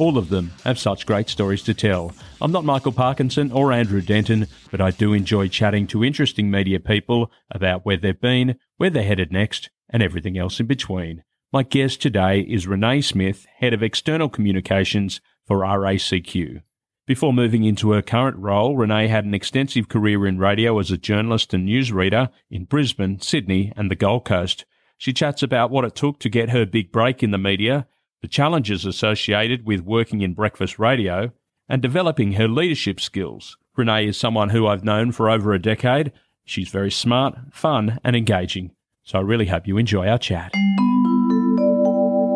[0.00, 2.14] All of them have such great stories to tell.
[2.40, 6.80] I'm not Michael Parkinson or Andrew Denton, but I do enjoy chatting to interesting media
[6.80, 11.22] people about where they've been, where they're headed next, and everything else in between.
[11.52, 16.62] My guest today is Renee Smith, Head of External Communications for RACQ.
[17.06, 20.96] Before moving into her current role, Renee had an extensive career in radio as a
[20.96, 24.64] journalist and newsreader in Brisbane, Sydney, and the Gold Coast.
[24.96, 27.86] She chats about what it took to get her big break in the media,
[28.22, 31.32] the challenges associated with working in breakfast radio,
[31.68, 33.56] and developing her leadership skills.
[33.76, 36.12] Renee is someone who I've known for over a decade.
[36.44, 38.72] She's very smart, fun, and engaging.
[39.04, 40.52] So I really hope you enjoy our chat.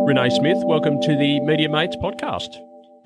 [0.06, 2.48] Renee Smith, welcome to the Media Mates podcast.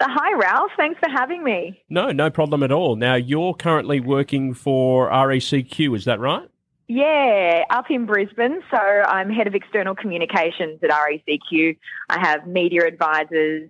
[0.01, 0.71] Uh, hi, Ralph.
[0.77, 1.83] Thanks for having me.
[1.89, 2.95] No, no problem at all.
[2.95, 6.49] Now, you're currently working for RACQ, is that right?
[6.91, 8.61] Yeah, up in Brisbane.
[8.71, 11.77] So I'm head of external communications at RACQ.
[12.09, 13.69] I have media advisors,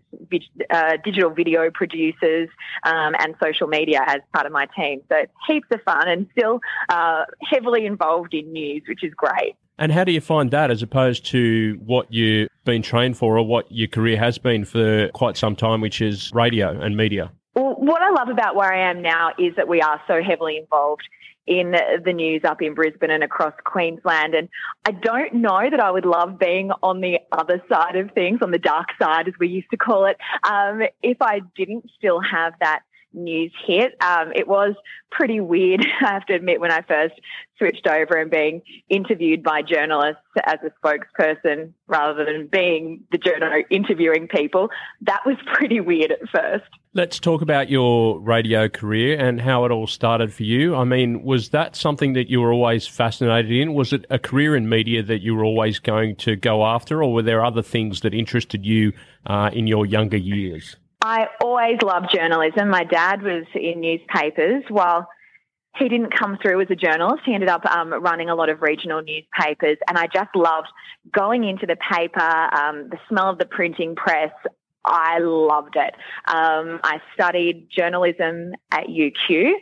[0.70, 2.48] uh, digital video producers,
[2.84, 5.02] um, and social media as part of my team.
[5.08, 6.60] So heaps of fun and still
[6.90, 9.56] uh, heavily involved in news, which is great.
[9.78, 13.44] And how do you find that as opposed to what you've been trained for or
[13.44, 17.32] what your career has been for quite some time, which is radio and media?
[17.78, 21.04] What I love about where I am now is that we are so heavily involved
[21.46, 24.34] in the news up in Brisbane and across Queensland.
[24.34, 24.48] And
[24.84, 28.50] I don't know that I would love being on the other side of things, on
[28.50, 32.52] the dark side, as we used to call it, um, if I didn't still have
[32.58, 32.80] that
[33.12, 33.96] news hit.
[34.00, 34.74] Um, it was
[35.10, 37.14] pretty weird, I have to admit, when I first
[37.58, 43.50] switched over and being interviewed by journalists as a spokesperson rather than being the journal
[43.70, 44.70] interviewing people.
[45.02, 46.64] That was pretty weird at first.
[46.94, 50.74] Let's talk about your radio career and how it all started for you.
[50.74, 53.74] I mean, was that something that you were always fascinated in?
[53.74, 57.12] Was it a career in media that you were always going to go after, or
[57.12, 58.92] were there other things that interested you
[59.26, 60.76] uh, in your younger years?
[61.00, 62.70] I always loved journalism.
[62.70, 64.64] My dad was in newspapers.
[64.68, 65.08] While
[65.78, 68.62] he didn't come through as a journalist, he ended up um, running a lot of
[68.62, 69.78] regional newspapers.
[69.88, 70.68] And I just loved
[71.12, 74.32] going into the paper, um, the smell of the printing press.
[74.84, 75.94] I loved it.
[76.26, 79.52] Um, I studied journalism at UQ.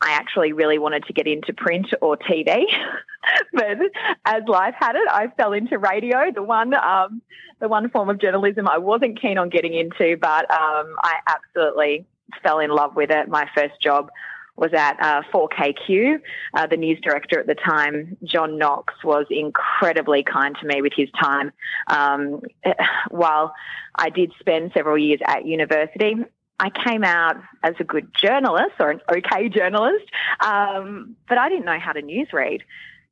[0.00, 2.64] I actually really wanted to get into print or TV,
[3.52, 3.78] but
[4.24, 6.30] as life had it, I fell into radio.
[6.34, 7.22] The one, um,
[7.60, 12.06] the one form of journalism I wasn't keen on getting into, but um, I absolutely
[12.42, 13.28] fell in love with it.
[13.28, 14.10] My first job
[14.56, 16.20] was at uh, 4KQ.
[16.54, 20.92] Uh, the news director at the time, John Knox, was incredibly kind to me with
[20.96, 21.52] his time.
[21.88, 22.42] Um,
[23.10, 23.54] while
[23.94, 26.16] I did spend several years at university,
[26.60, 30.04] I came out as a good journalist or an okay journalist,
[30.40, 32.60] um, but I didn't know how to newsread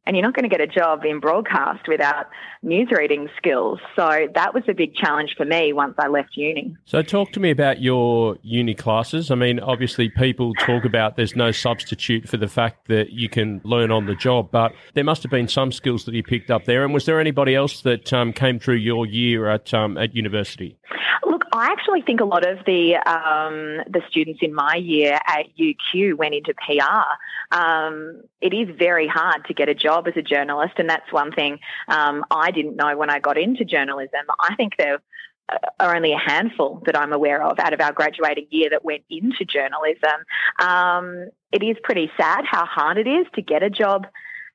[0.05, 2.27] and you're not going to get a job in broadcast without
[2.63, 3.79] news reading skills.
[3.95, 6.77] So that was a big challenge for me once I left uni.
[6.85, 9.31] So talk to me about your uni classes.
[9.31, 13.61] I mean, obviously people talk about there's no substitute for the fact that you can
[13.65, 16.65] learn on the job, but there must have been some skills that you picked up
[16.65, 16.85] there.
[16.85, 20.79] And was there anybody else that um, came through your year at um, at university?
[21.25, 25.47] Look, I actually think a lot of the um, the students in my year at
[25.57, 27.57] UQ went into PR.
[27.57, 31.33] Um, it is very hard to get a job as a journalist, and that's one
[31.33, 31.59] thing
[31.89, 34.21] um, I didn't know when I got into journalism.
[34.41, 34.99] I think there
[35.81, 39.03] are only a handful that I'm aware of out of our graduating year that went
[39.11, 40.25] into journalism.
[40.59, 44.07] Um, it is pretty sad how hard it is to get a job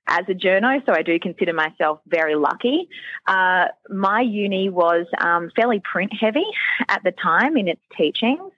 [0.08, 2.88] as a journo, so I do consider myself very lucky.
[3.28, 6.46] Uh, my uni was um, fairly print heavy
[6.88, 8.52] at the time in its teachings.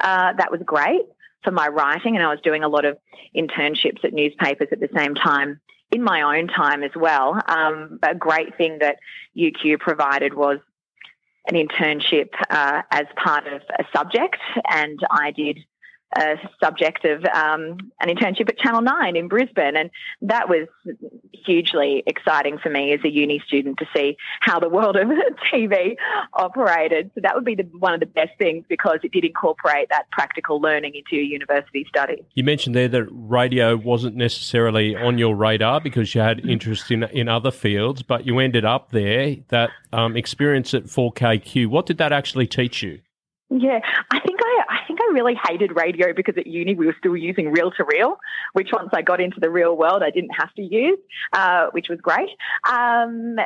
[0.00, 1.02] Uh, that was great
[1.44, 2.98] for my writing, and I was doing a lot of
[3.36, 5.60] internships at newspapers at the same time
[5.92, 7.40] in my own time as well.
[7.48, 8.96] Um, a great thing that
[9.36, 10.58] UQ provided was
[11.48, 14.36] an internship uh, as part of a subject,
[14.68, 15.60] and I did
[16.14, 19.76] a subject of um, an internship at Channel 9 in Brisbane.
[19.76, 19.90] And
[20.22, 20.68] that was
[21.32, 25.08] hugely exciting for me as a uni student to see how the world of
[25.52, 25.96] TV
[26.32, 27.10] operated.
[27.14, 30.10] So that would be the, one of the best things because it did incorporate that
[30.10, 32.24] practical learning into your university study.
[32.34, 37.04] You mentioned there that radio wasn't necessarily on your radar because you had interest in,
[37.04, 39.36] in other fields, but you ended up there.
[39.48, 43.00] That um, experience at 4KQ, what did that actually teach you?
[43.48, 43.78] Yeah,
[44.10, 47.16] I think I, I think I really hated radio because at uni we were still
[47.16, 48.16] using reel to reel,
[48.54, 50.98] which once I got into the real world I didn't have to use,
[51.32, 52.30] uh, which was great.
[52.68, 53.36] Um,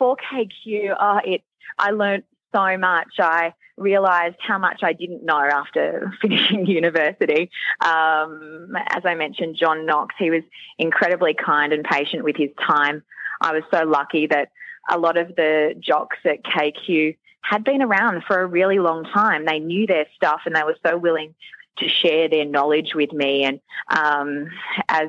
[0.00, 1.42] 4KQ, oh, it
[1.78, 2.22] I learned
[2.54, 3.08] so much.
[3.18, 7.50] I realized how much I didn't know after finishing university.
[7.80, 10.42] Um, as I mentioned, John Knox, he was
[10.78, 13.02] incredibly kind and patient with his time.
[13.40, 14.50] I was so lucky that
[14.88, 19.44] a lot of the jocks at KQ had been around for a really long time.
[19.44, 21.34] They knew their stuff and they were so willing
[21.78, 23.44] to share their knowledge with me.
[23.44, 24.48] And um,
[24.88, 25.08] as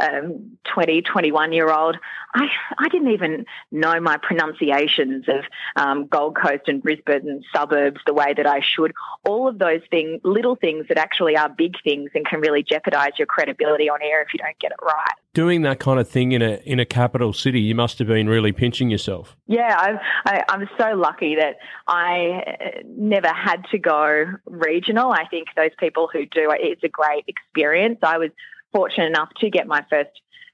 [0.00, 1.96] um, 20, 21 year old,
[2.34, 2.46] I,
[2.78, 5.44] I didn't even know my pronunciations of
[5.76, 8.92] um, Gold Coast and Brisbane and suburbs the way that I should.
[9.24, 13.12] All of those things, little things that actually are big things and can really jeopardize
[13.18, 15.14] your credibility on air if you don't get it right.
[15.34, 18.28] Doing that kind of thing in a in a capital city, you must have been
[18.28, 19.36] really pinching yourself.
[19.46, 21.56] Yeah, I've, I, I'm so lucky that
[21.86, 25.12] I uh, never had to go regional.
[25.12, 27.98] I think those people who do, it's a great experience.
[28.02, 28.30] I was
[28.72, 30.10] fortunate enough to get my first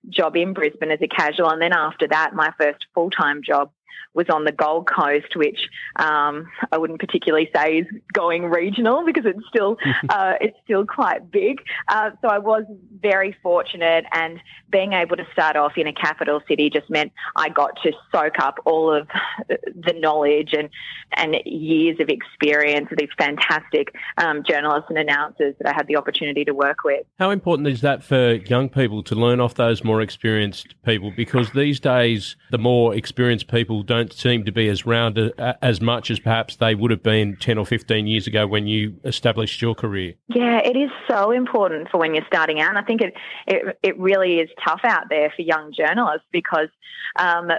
[0.09, 1.51] job in Brisbane as a casual.
[1.51, 3.71] And then after that, my first full time job
[4.15, 9.25] was on the Gold Coast, which um, I wouldn't particularly say is going regional because
[9.27, 9.77] it's still
[10.09, 11.61] uh, it's still quite big.
[11.89, 12.65] Uh, so I was
[13.01, 17.49] very fortunate, and being able to start off in a capital city just meant I
[17.49, 19.09] got to soak up all of
[19.49, 20.69] the knowledge and
[21.17, 25.97] and years of experience of these fantastic um, journalists and announcers that I had the
[25.97, 27.07] opportunity to work with.
[27.19, 31.13] How important is that for young people to learn off those more experienced people?
[31.17, 36.11] Because these days, the more experienced people don't seem to be as round as much
[36.11, 39.75] as perhaps they would have been 10 or 15 years ago when you established your
[39.75, 40.15] career.
[40.29, 42.71] Yeah, it is so important for when you're starting out.
[42.71, 43.15] And I think it,
[43.47, 46.69] it, it really is tough out there for young journalists because,
[47.17, 47.51] um,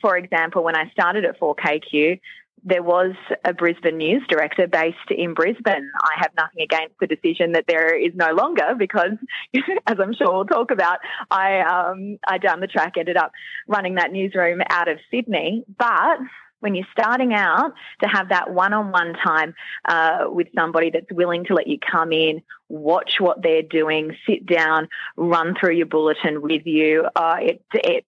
[0.00, 2.20] for example, when I started at 4KQ,
[2.64, 3.14] there was
[3.44, 5.90] a Brisbane news director based in Brisbane.
[6.00, 9.12] I have nothing against the decision that there is no longer because,
[9.86, 10.98] as I'm sure we'll talk about,
[11.30, 13.32] I um, I down the track ended up
[13.66, 15.64] running that newsroom out of Sydney.
[15.76, 16.18] But
[16.60, 19.52] when you're starting out, to have that one-on-one time
[19.88, 24.46] uh, with somebody that's willing to let you come in, watch what they're doing, sit
[24.46, 28.06] down, run through your bulletin with you, uh, it it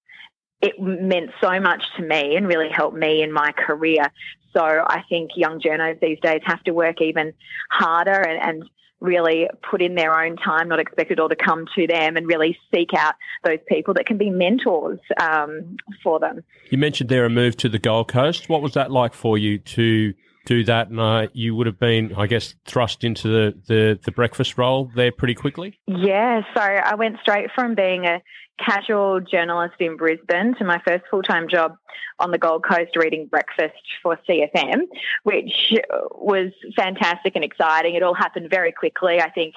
[0.64, 4.11] it meant so much to me and really helped me in my career.
[4.56, 7.34] So I think young journos these days have to work even
[7.70, 8.70] harder and, and
[9.00, 12.26] really put in their own time, not expect it all to come to them, and
[12.26, 13.14] really seek out
[13.44, 16.43] those people that can be mentors um, for them.
[16.70, 18.49] You mentioned there a move to the Gold Coast.
[18.49, 20.14] What was that like for you to
[20.44, 20.88] do that?
[20.88, 24.91] And uh, you would have been, I guess, thrust into the, the, the breakfast role
[24.94, 25.79] there pretty quickly?
[25.87, 28.23] Yeah, so I went straight from being a
[28.58, 31.76] casual journalist in Brisbane to my first full time job
[32.20, 34.82] on the Gold Coast reading breakfast for Sea FM,
[35.25, 35.75] which
[36.12, 37.94] was fantastic and exciting.
[37.94, 39.20] It all happened very quickly.
[39.20, 39.55] I think,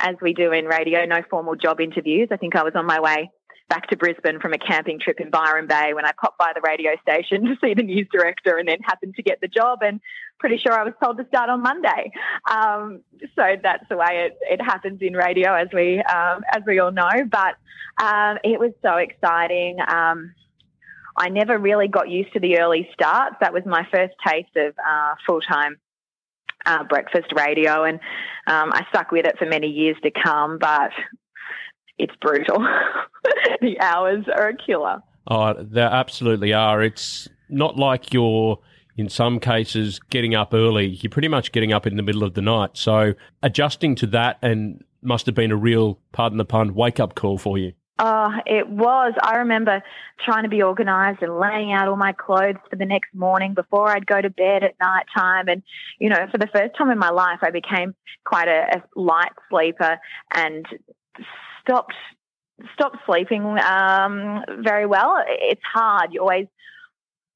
[0.00, 2.28] as we do in radio, no formal job interviews.
[2.30, 3.30] I think I was on my way
[3.68, 6.60] back to Brisbane from a camping trip in Byron Bay when I popped by the
[6.60, 10.00] radio station to see the news director and then happened to get the job and
[10.38, 12.12] pretty sure I was told to start on Monday.
[12.50, 13.00] Um,
[13.36, 16.92] so that's the way it, it happens in radio as we um, as we all
[16.92, 17.10] know.
[17.30, 17.56] But
[18.02, 19.78] um, it was so exciting.
[19.86, 20.34] Um,
[21.16, 23.36] I never really got used to the early starts.
[23.40, 25.76] That was my first taste of uh, full time
[26.64, 27.98] uh, breakfast radio, and
[28.46, 30.58] um, I stuck with it for many years to come.
[30.58, 30.92] But
[31.98, 32.58] it's brutal.
[33.60, 35.02] the hours are a killer.
[35.26, 36.82] Oh, they absolutely are.
[36.82, 38.58] It's not like you're
[38.96, 40.86] in some cases getting up early.
[40.86, 42.70] You're pretty much getting up in the middle of the night.
[42.74, 47.14] So adjusting to that and must have been a real, pardon the pun, wake up
[47.14, 47.72] call for you.
[48.00, 49.12] Oh, it was.
[49.22, 49.82] I remember
[50.24, 53.88] trying to be organised and laying out all my clothes for the next morning before
[53.88, 55.48] I'd go to bed at night time.
[55.48, 55.62] And,
[55.98, 57.94] you know, for the first time in my life, I became
[58.24, 59.98] quite a, a light sleeper
[60.32, 60.64] and
[61.68, 61.94] stopped
[62.74, 65.22] stopped sleeping um, very well.
[65.26, 66.12] It's hard.
[66.12, 66.46] You're always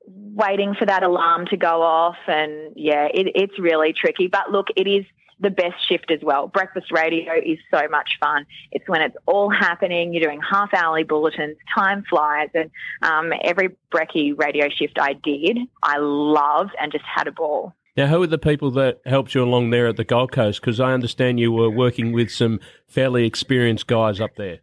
[0.06, 4.26] waiting for that alarm to go off, and yeah, it, it's really tricky.
[4.26, 5.04] But look, it is
[5.38, 6.46] the best shift as well.
[6.46, 8.46] Breakfast radio is so much fun.
[8.70, 10.12] It's when it's all happening.
[10.12, 12.70] You're doing half hourly bulletins, time flies, and
[13.02, 17.74] um, every brekkie radio shift I did, I loved and just had a ball.
[17.94, 20.62] Now, who are the people that helped you along there at the Gold Coast?
[20.62, 24.61] Because I understand you were working with some fairly experienced guys up there.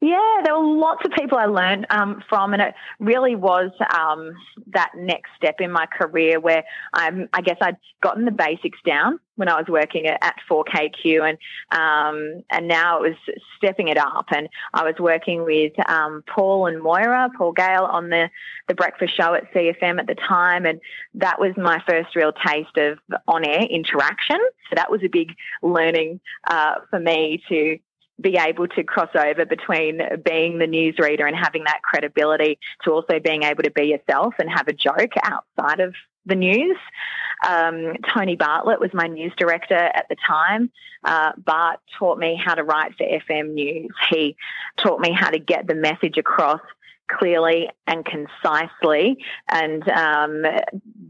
[0.00, 4.34] Yeah, there were lots of people I learned um, from, and it really was um,
[4.72, 9.48] that next step in my career where I guess I'd gotten the basics down when
[9.48, 11.38] I was working at, at 4KQ, and
[11.70, 14.26] um, and now it was stepping it up.
[14.34, 18.28] And I was working with um, Paul and Moira, Paul Gale, on the
[18.68, 20.80] the breakfast show at Sea FM at the time, and
[21.14, 22.98] that was my first real taste of
[23.28, 24.38] on air interaction.
[24.68, 27.78] So that was a big learning uh, for me to
[28.20, 33.18] be able to cross over between being the newsreader and having that credibility to also
[33.18, 35.94] being able to be yourself and have a joke outside of
[36.26, 36.76] the news.
[37.46, 40.70] Um, Tony Bartlett was my news director at the time.
[41.02, 43.90] Uh, Bart taught me how to write for FM News.
[44.10, 44.36] He
[44.76, 46.60] taught me how to get the message across
[47.08, 49.18] clearly and concisely,
[49.48, 50.44] and um,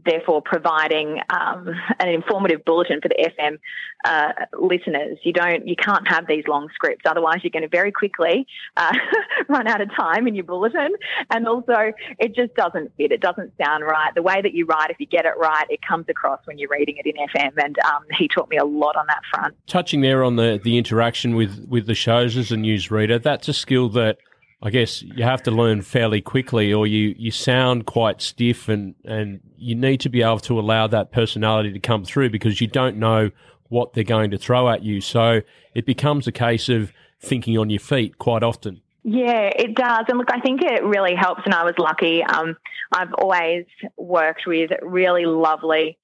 [0.05, 1.69] therefore providing um,
[1.99, 3.59] an informative bulletin for the FM
[4.05, 5.17] uh, listeners.
[5.23, 8.45] You don't, you can't have these long scripts, otherwise you're going to very quickly
[8.75, 8.93] uh,
[9.49, 10.93] run out of time in your bulletin,
[11.29, 13.11] and also it just doesn't fit.
[13.11, 14.13] It doesn't sound right.
[14.13, 16.69] The way that you write, if you get it right, it comes across when you're
[16.69, 19.55] reading it in FM, and um, he taught me a lot on that front.
[19.67, 23.53] Touching there on the the interaction with with the shows as a newsreader, that's a
[23.53, 24.17] skill that
[24.63, 28.95] I guess you have to learn fairly quickly, or you, you sound quite stiff, and,
[29.03, 32.67] and you need to be able to allow that personality to come through because you
[32.67, 33.31] don't know
[33.67, 35.01] what they're going to throw at you.
[35.01, 35.41] So
[35.75, 38.81] it becomes a case of thinking on your feet quite often.
[39.03, 40.05] Yeah, it does.
[40.07, 41.41] And look, I think it really helps.
[41.43, 42.23] And I was lucky.
[42.23, 42.55] Um,
[42.93, 43.65] I've always
[43.97, 45.97] worked with really lovely,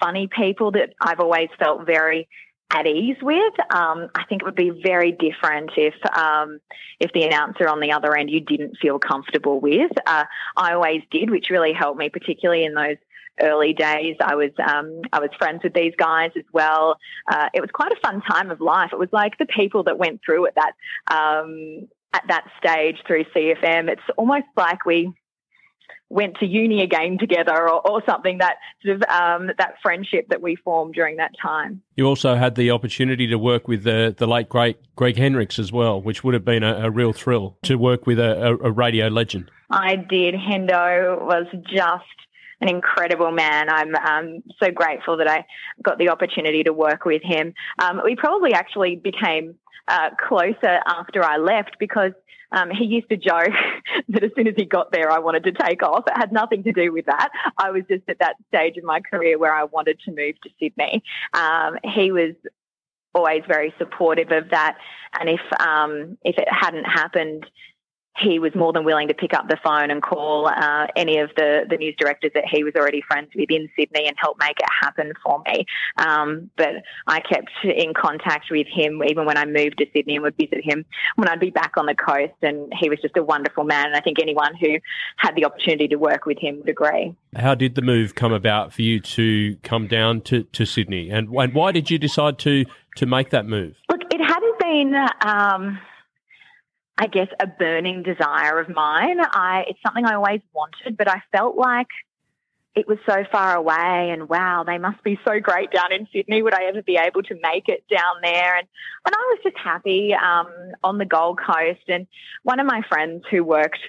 [0.00, 2.28] funny people that I've always felt very
[2.70, 3.54] at ease with.
[3.70, 6.60] Um, I think it would be very different if um,
[7.00, 9.92] if the announcer on the other end you didn't feel comfortable with.
[10.06, 10.24] Uh,
[10.56, 12.96] I always did, which really helped me, particularly in those
[13.40, 14.16] early days.
[14.20, 16.98] I was um, I was friends with these guys as well.
[17.30, 18.90] Uh, it was quite a fun time of life.
[18.92, 20.72] It was like the people that went through at that
[21.08, 23.88] um, at that stage through Sea FM.
[23.88, 25.12] It's almost like we
[26.08, 30.40] went to uni again together or, or something that sort of um, that friendship that
[30.40, 31.82] we formed during that time.
[31.96, 35.72] You also had the opportunity to work with the, the late great Greg Hendricks as
[35.72, 38.70] well, which would have been a, a real thrill to work with a, a, a
[38.70, 39.50] radio legend.
[39.70, 40.34] I did.
[40.34, 42.04] Hendo was just
[42.60, 43.68] an incredible man.
[43.68, 45.44] I'm um, so grateful that I
[45.82, 47.52] got the opportunity to work with him.
[47.82, 49.56] Um, we probably actually became
[49.88, 52.12] uh, closer after I left because
[52.52, 53.52] um, he used to joke
[54.08, 56.04] that as soon as he got there, I wanted to take off.
[56.06, 57.30] It had nothing to do with that.
[57.58, 60.50] I was just at that stage in my career where I wanted to move to
[60.60, 61.02] Sydney.
[61.34, 62.34] Um, he was
[63.14, 64.76] always very supportive of that,
[65.18, 67.46] and if um, if it hadn't happened,
[68.18, 71.30] he was more than willing to pick up the phone and call uh, any of
[71.36, 74.58] the, the news directors that he was already friends with in Sydney and help make
[74.58, 75.66] it happen for me.
[75.98, 80.22] Um, but I kept in contact with him even when I moved to Sydney and
[80.22, 80.84] would visit him
[81.16, 82.34] when I'd be back on the coast.
[82.42, 83.86] And he was just a wonderful man.
[83.86, 84.78] And I think anyone who
[85.18, 87.14] had the opportunity to work with him would agree.
[87.34, 91.10] How did the move come about for you to come down to, to Sydney?
[91.10, 92.64] And, and why did you decide to,
[92.96, 93.76] to make that move?
[93.90, 94.94] Look, it hadn't been.
[95.20, 95.78] Um,
[96.98, 99.18] I guess, a burning desire of mine.
[99.20, 101.88] I, it's something I always wanted, but I felt like
[102.74, 106.42] it was so far away and wow, they must be so great down in Sydney.
[106.42, 108.56] Would I ever be able to make it down there?
[108.56, 108.68] And,
[109.06, 110.46] and I was just happy um,
[110.84, 111.88] on the Gold Coast.
[111.88, 112.06] And
[112.42, 113.80] one of my friends who worked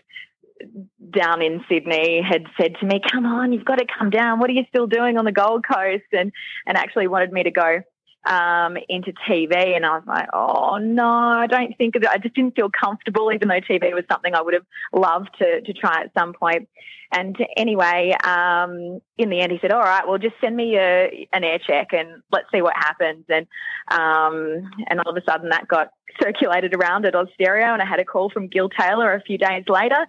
[1.12, 4.40] down in Sydney had said to me, come on, you've got to come down.
[4.40, 6.08] What are you still doing on the Gold Coast?
[6.14, 6.32] And,
[6.66, 7.82] and actually wanted me to go
[8.28, 11.96] um, into TV, and I was like, oh no, I don't think.
[12.10, 15.62] I just didn't feel comfortable, even though TV was something I would have loved to
[15.62, 16.68] to try at some point.
[17.12, 21.28] And anyway, um, in the end, he said, "All right, well, just send me a,
[21.32, 23.48] an air check and let's see what happens." And
[23.88, 25.92] um, and all of a sudden, that got
[26.22, 29.64] circulated around at Austereo, and I had a call from Gil Taylor a few days
[29.70, 30.06] later,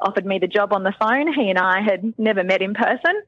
[0.00, 1.32] offered me the job on the phone.
[1.34, 3.22] He and I had never met in person.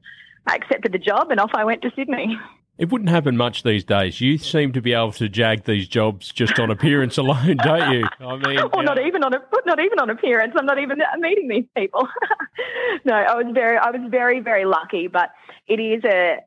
[0.47, 2.39] I accepted the job, and off I went to Sydney.
[2.77, 4.21] It wouldn't happen much these days.
[4.21, 8.07] You seem to be able to jag these jobs just on appearance alone, don't you?
[8.19, 8.81] I mean, or yeah.
[8.81, 10.53] not even on a, not even on appearance.
[10.57, 12.07] I'm not even meeting these people.
[13.05, 15.29] no, I was very I was very very lucky, but
[15.67, 16.37] it is a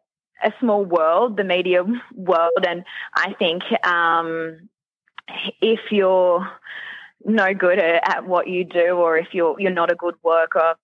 [0.42, 4.68] a small world, the media world, and I think um,
[5.60, 6.46] if you're
[7.24, 10.74] no good at, what you do, or if you're you're not a good worker,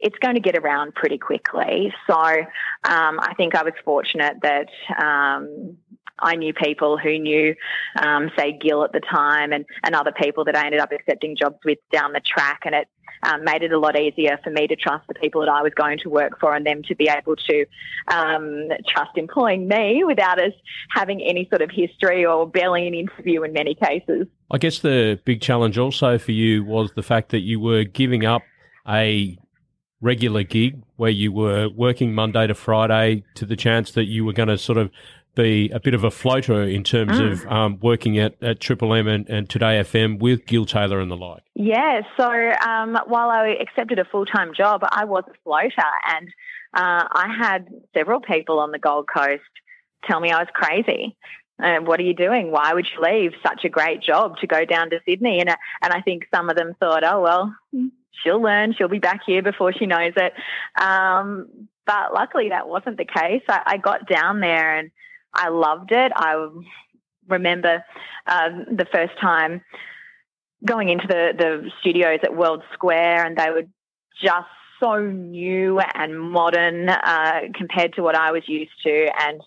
[0.00, 1.92] it's going to get around pretty quickly.
[2.06, 4.68] So um, I think I was fortunate that
[5.02, 5.76] um,
[6.18, 7.54] I knew people who knew,
[8.00, 11.36] um, say, Gil at the time and, and other people that I ended up accepting
[11.36, 12.60] jobs with down the track.
[12.64, 12.88] And it
[13.22, 15.72] um, made it a lot easier for me to trust the people that I was
[15.74, 17.66] going to work for and them to be able to
[18.08, 20.52] um, trust employing me without us
[20.90, 24.26] having any sort of history or barely an interview in many cases.
[24.50, 28.24] I guess the big challenge also for you was the fact that you were giving
[28.24, 28.42] up
[28.88, 29.36] a
[30.00, 34.32] regular gig where you were working Monday to Friday to the chance that you were
[34.32, 34.90] going to sort of
[35.34, 37.32] be a bit of a floater in terms mm.
[37.32, 41.10] of um, working at, at Triple M and, and, Today FM with Gil Taylor and
[41.10, 41.42] the like?
[41.54, 42.24] Yeah, so
[42.68, 46.28] um, while I accepted a full time job, I was a floater, and
[46.74, 49.42] uh, I had several people on the Gold Coast
[50.04, 51.16] tell me I was crazy.
[51.62, 52.50] Uh, what are you doing?
[52.50, 55.40] Why would you leave such a great job to go down to Sydney?
[55.40, 57.54] And uh, and I think some of them thought, oh well,
[58.22, 58.74] she'll learn.
[58.76, 60.32] She'll be back here before she knows it.
[60.80, 63.42] Um, but luckily, that wasn't the case.
[63.48, 64.90] I, I got down there and
[65.34, 66.12] I loved it.
[66.14, 66.48] I
[67.28, 67.84] remember
[68.26, 69.62] um, the first time
[70.64, 73.64] going into the, the studios at World Square, and they were
[74.22, 74.48] just
[74.78, 79.08] so new and modern uh, compared to what I was used to.
[79.20, 79.40] And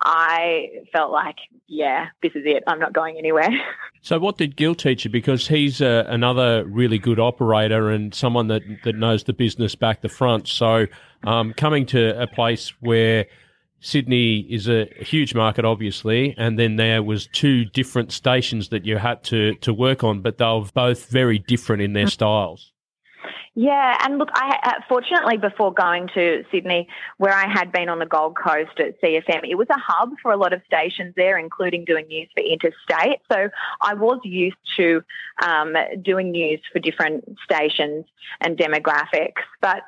[0.00, 1.36] I felt like,
[1.66, 2.62] yeah, this is it.
[2.66, 3.50] I'm not going anywhere.
[4.04, 5.10] So, what did Gil teach you?
[5.10, 10.02] Because he's uh, another really good operator and someone that, that knows the business back
[10.02, 10.46] to front.
[10.46, 10.88] So,
[11.26, 13.24] um, coming to a place where
[13.80, 18.98] Sydney is a huge market, obviously, and then there was two different stations that you
[18.98, 22.73] had to to work on, but they were both very different in their styles.
[23.56, 28.00] Yeah, and look, I uh, fortunately before going to Sydney, where I had been on
[28.00, 31.14] the Gold Coast at Sea FM, it was a hub for a lot of stations
[31.16, 33.20] there, including doing news for interstate.
[33.30, 35.02] So I was used to
[35.40, 38.06] um, doing news for different stations
[38.40, 39.82] and demographics, but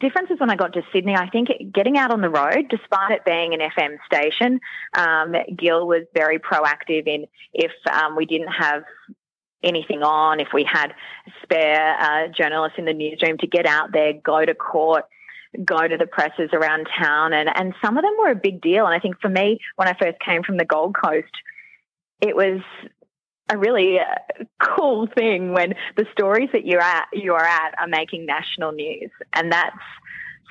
[0.00, 3.24] differences when I got to Sydney, I think getting out on the road, despite it
[3.26, 4.60] being an FM station,
[4.94, 8.84] um, Gil was very proactive in if um, we didn't have
[9.62, 10.94] anything on, if we had
[11.42, 15.04] spare uh, journalists in the newsroom to get out there, go to court,
[15.64, 17.32] go to the presses around town.
[17.32, 18.86] And, and some of them were a big deal.
[18.86, 21.32] And I think for me, when I first came from the Gold Coast,
[22.20, 22.60] it was
[23.50, 27.86] a really uh, cool thing when the stories that you're at you are at are
[27.86, 29.76] making national news, and that's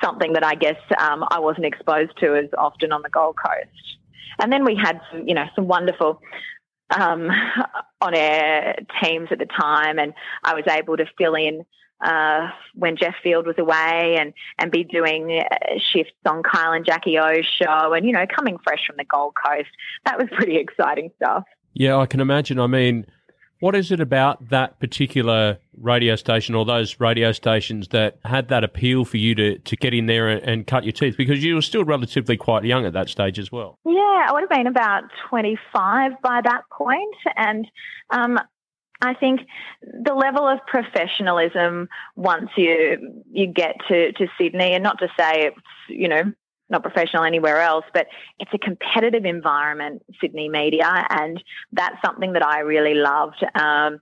[0.01, 3.97] something that I guess um, I wasn't exposed to as often on the Gold Coast.
[4.39, 6.21] And then we had some, you know, some wonderful
[6.89, 7.29] um,
[8.01, 10.13] on air teams at the time, and
[10.43, 11.65] I was able to fill in
[12.01, 15.55] uh, when Jeff Field was away and, and be doing uh,
[15.91, 19.33] shifts on Kyle and Jackie O's show and, you know, coming fresh from the Gold
[19.43, 19.69] Coast.
[20.05, 21.43] That was pretty exciting stuff.
[21.73, 22.59] Yeah, I can imagine.
[22.59, 23.05] I mean,
[23.59, 28.63] what is it about that particular radio station or those radio stations that had that
[28.63, 31.15] appeal for you to, to get in there and, and, cut your teeth?
[31.17, 33.77] Because you were still relatively quite young at that stage as well.
[33.85, 37.15] Yeah, I would have been about 25 by that point.
[37.35, 37.67] And
[38.11, 38.39] um,
[39.01, 39.41] I think
[39.81, 45.47] the level of professionalism once you you get to, to Sydney, and not to say
[45.47, 46.23] it's, you know,
[46.69, 48.07] not professional anywhere else, but
[48.39, 53.45] it's a competitive environment, Sydney media, and that's something that I really loved.
[53.55, 53.99] Um,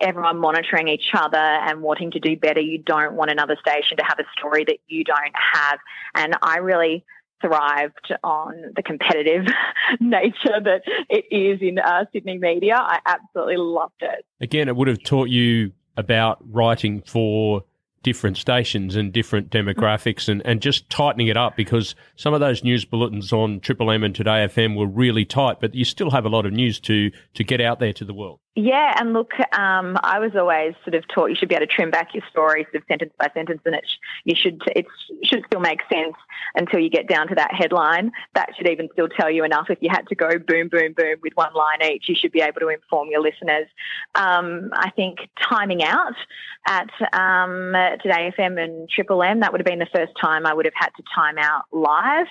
[0.00, 2.60] everyone monitoring each other and wanting to do better.
[2.60, 5.78] You don't want another station to have a story that you don't have.
[6.14, 7.04] And I really
[7.40, 9.46] thrived on the competitive
[10.00, 12.76] nature that it is in uh, Sydney media.
[12.76, 14.24] I absolutely loved it.
[14.40, 17.64] Again, it would have taught you about writing for
[18.02, 22.64] different stations and different demographics and, and just tightening it up because some of those
[22.64, 26.24] news bulletins on Triple M and Today FM were really tight, but you still have
[26.24, 28.40] a lot of news to, to get out there to the world.
[28.60, 31.72] Yeah, and look, um, I was always sort of taught you should be able to
[31.72, 34.84] trim back your story sort of sentence by sentence, and it sh- you should it
[35.22, 36.16] should still make sense
[36.56, 38.10] until you get down to that headline.
[38.34, 39.66] That should even still tell you enough.
[39.70, 42.40] If you had to go boom, boom, boom with one line each, you should be
[42.40, 43.68] able to inform your listeners.
[44.16, 46.16] Um, I think timing out
[46.66, 50.52] at um, Today FM and Triple M that would have been the first time I
[50.52, 52.26] would have had to time out live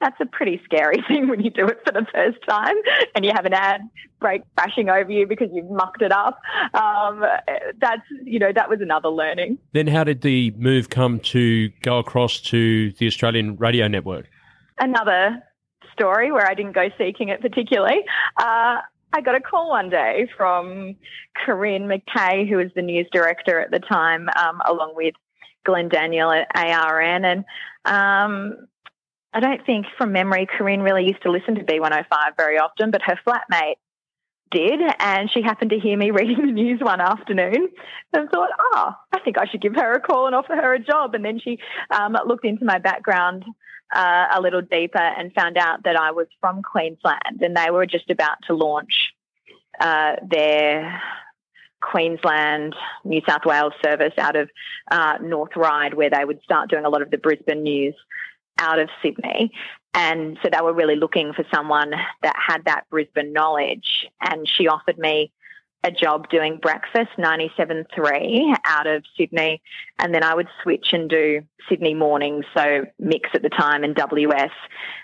[0.00, 2.76] that's a pretty scary thing when you do it for the first time
[3.14, 3.80] and you have an ad
[4.20, 6.38] break crashing over you because you've mucked it up.
[6.74, 7.24] Um,
[7.78, 9.58] that's, you know, that was another learning.
[9.72, 14.28] Then how did the move come to go across to the Australian radio network?
[14.78, 15.42] Another
[15.92, 18.04] story where I didn't go seeking it particularly.
[18.38, 18.78] Uh,
[19.12, 20.96] I got a call one day from
[21.44, 25.14] Corinne McKay, who was the news director at the time, um, along with
[25.64, 27.24] Glenn Daniel at ARN.
[27.24, 27.44] And
[27.86, 28.66] um,
[29.36, 33.02] I don't think from memory Corinne really used to listen to B105 very often, but
[33.02, 33.74] her flatmate
[34.50, 37.68] did, and she happened to hear me reading the news one afternoon
[38.14, 40.78] and thought, oh, I think I should give her a call and offer her a
[40.78, 41.14] job.
[41.14, 41.58] And then she
[41.90, 43.44] um, looked into my background
[43.94, 47.84] uh, a little deeper and found out that I was from Queensland and they were
[47.84, 49.12] just about to launch
[49.78, 50.98] uh, their
[51.82, 54.48] Queensland, New South Wales service out of
[54.90, 57.94] uh, North Ryde, where they would start doing a lot of the Brisbane news
[58.58, 59.52] out of Sydney.
[59.94, 61.92] And so they were really looking for someone
[62.22, 64.06] that had that Brisbane knowledge.
[64.20, 65.32] And she offered me
[65.84, 69.62] a job doing breakfast 97.3 out of Sydney.
[69.98, 73.94] And then I would switch and do Sydney mornings, so mix at the time and
[73.94, 74.50] WS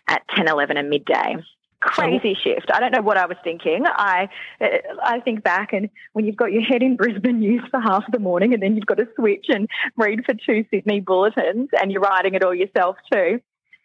[0.08, 1.36] at 10, 11 and midday.
[1.82, 2.70] Crazy shift.
[2.72, 3.84] I don't know what I was thinking.
[3.86, 4.28] I
[5.02, 8.20] I think back and when you've got your head in Brisbane news for half the
[8.20, 12.00] morning and then you've got to switch and read for two Sydney bulletins and you're
[12.00, 13.40] writing it all yourself too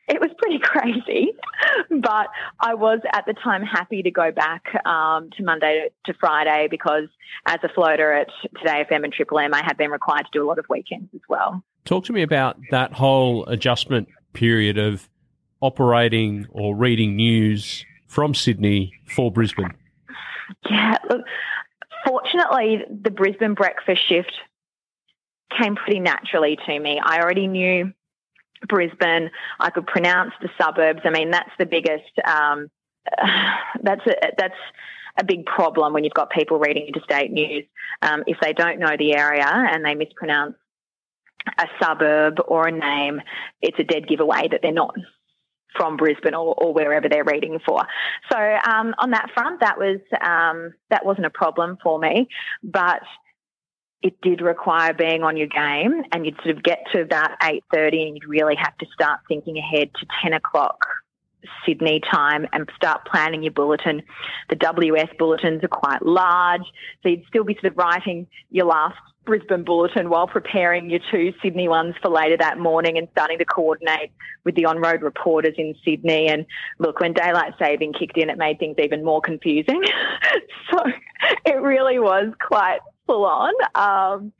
[0.07, 1.33] it was pretty crazy,
[1.89, 2.27] but
[2.59, 7.09] I was at the time happy to go back um, to Monday to Friday because
[7.45, 10.43] as a floater at Today FM and Triple M, I had been required to do
[10.43, 11.63] a lot of weekends as well.
[11.85, 15.09] Talk to me about that whole adjustment period of
[15.61, 19.73] operating or reading news from Sydney for Brisbane.
[20.69, 21.21] Yeah, look,
[22.05, 24.31] fortunately, the Brisbane breakfast shift
[25.57, 26.99] came pretty naturally to me.
[27.03, 27.93] I already knew
[28.67, 29.29] Brisbane.
[29.59, 31.01] I could pronounce the suburbs.
[31.05, 32.11] I mean, that's the biggest.
[32.25, 32.67] Um,
[33.83, 34.55] that's a, that's
[35.19, 37.65] a big problem when you've got people reading interstate news.
[38.01, 40.55] Um, if they don't know the area and they mispronounce
[41.57, 43.21] a suburb or a name,
[43.61, 44.95] it's a dead giveaway that they're not
[45.75, 47.83] from Brisbane or, or wherever they're reading for.
[48.31, 52.27] So um, on that front, that was um, that wasn't a problem for me,
[52.63, 53.01] but
[54.01, 58.07] it did require being on your game and you'd sort of get to about 8.30
[58.07, 60.85] and you'd really have to start thinking ahead to 10 o'clock
[61.65, 64.03] Sydney time and start planning your bulletin.
[64.49, 66.63] The WS bulletins are quite large,
[67.01, 68.97] so you'd still be sort of writing your last
[69.27, 73.45] Brisbane bulletin while preparing your two Sydney ones for later that morning and starting to
[73.45, 74.11] coordinate
[74.45, 76.27] with the on road reporters in Sydney.
[76.29, 76.45] And
[76.79, 79.83] look, when daylight saving kicked in, it made things even more confusing.
[80.71, 80.79] so
[81.45, 83.53] it really was quite full on.
[83.73, 84.31] Um,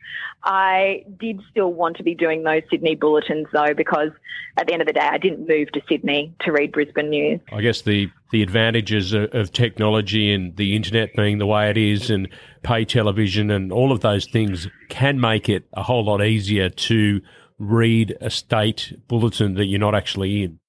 [0.43, 4.12] I did still want to be doing those Sydney bulletins though, because
[4.58, 7.39] at the end of the day, I didn't move to Sydney to read Brisbane news.
[7.51, 11.77] I guess the, the advantages of, of technology and the internet being the way it
[11.77, 12.30] is and
[12.62, 17.21] pay television and all of those things can make it a whole lot easier to
[17.60, 20.60] read a state bulletin that you're not actually in.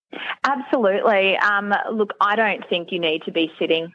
[0.45, 1.37] Absolutely.
[1.37, 3.93] Um, look, I don't think you need to be sitting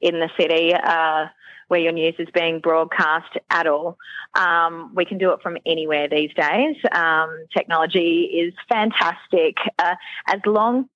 [0.00, 0.72] in the city.
[0.74, 1.26] Uh,
[1.70, 3.96] where your news is being broadcast at all.
[4.34, 6.74] Um, we can do it from anywhere these days.
[6.90, 9.94] Um, technology is fantastic uh,
[10.26, 10.88] as long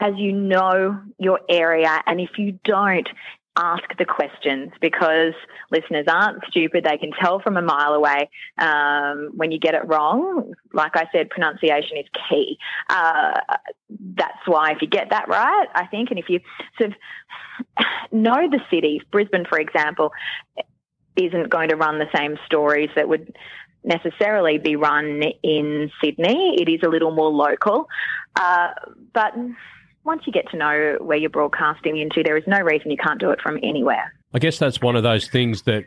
[0.00, 3.06] as you know your area, and if you don't,
[3.56, 5.34] ask the questions because
[5.70, 6.84] listeners aren't stupid.
[6.84, 10.54] They can tell from a mile away um, when you get it wrong.
[10.72, 12.56] Like I said, pronunciation is key.
[12.88, 13.40] Uh,
[14.14, 16.40] that's why if you get that right, I think, and if you
[16.78, 16.96] sort of
[18.10, 20.12] know the city, Brisbane, for example,
[21.16, 23.36] isn't going to run the same stories that would
[23.84, 26.56] necessarily be run in Sydney.
[26.58, 27.88] It is a little more local.
[28.36, 28.68] Uh,
[29.12, 29.34] but
[30.04, 33.20] once you get to know where you're broadcasting into, there is no reason you can't
[33.20, 34.12] do it from anywhere.
[34.34, 35.84] I guess that's one of those things that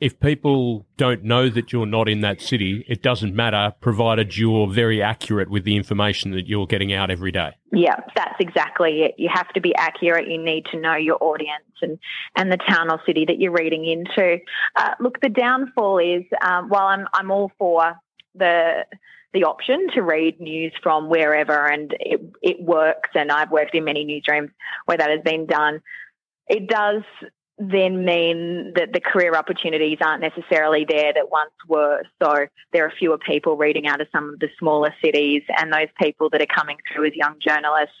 [0.00, 4.66] if people don't know that you're not in that city, it doesn't matter, provided you're
[4.66, 7.52] very accurate with the information that you're getting out every day.
[7.72, 9.14] Yeah, that's exactly it.
[9.18, 10.28] You have to be accurate.
[10.28, 11.98] You need to know your audience and,
[12.36, 14.38] and the town or city that you're reading into.
[14.74, 17.94] Uh, look, the downfall is um, while I'm, I'm all for
[18.34, 18.84] the
[19.34, 23.84] the option to read news from wherever and it, it works and I've worked in
[23.84, 24.50] many newsrooms
[24.86, 25.80] where that has been done.
[26.46, 27.02] It does
[27.58, 32.02] then mean that the career opportunities aren't necessarily there that once were.
[32.20, 35.88] So there are fewer people reading out of some of the smaller cities, and those
[36.00, 37.94] people that are coming through as young journalists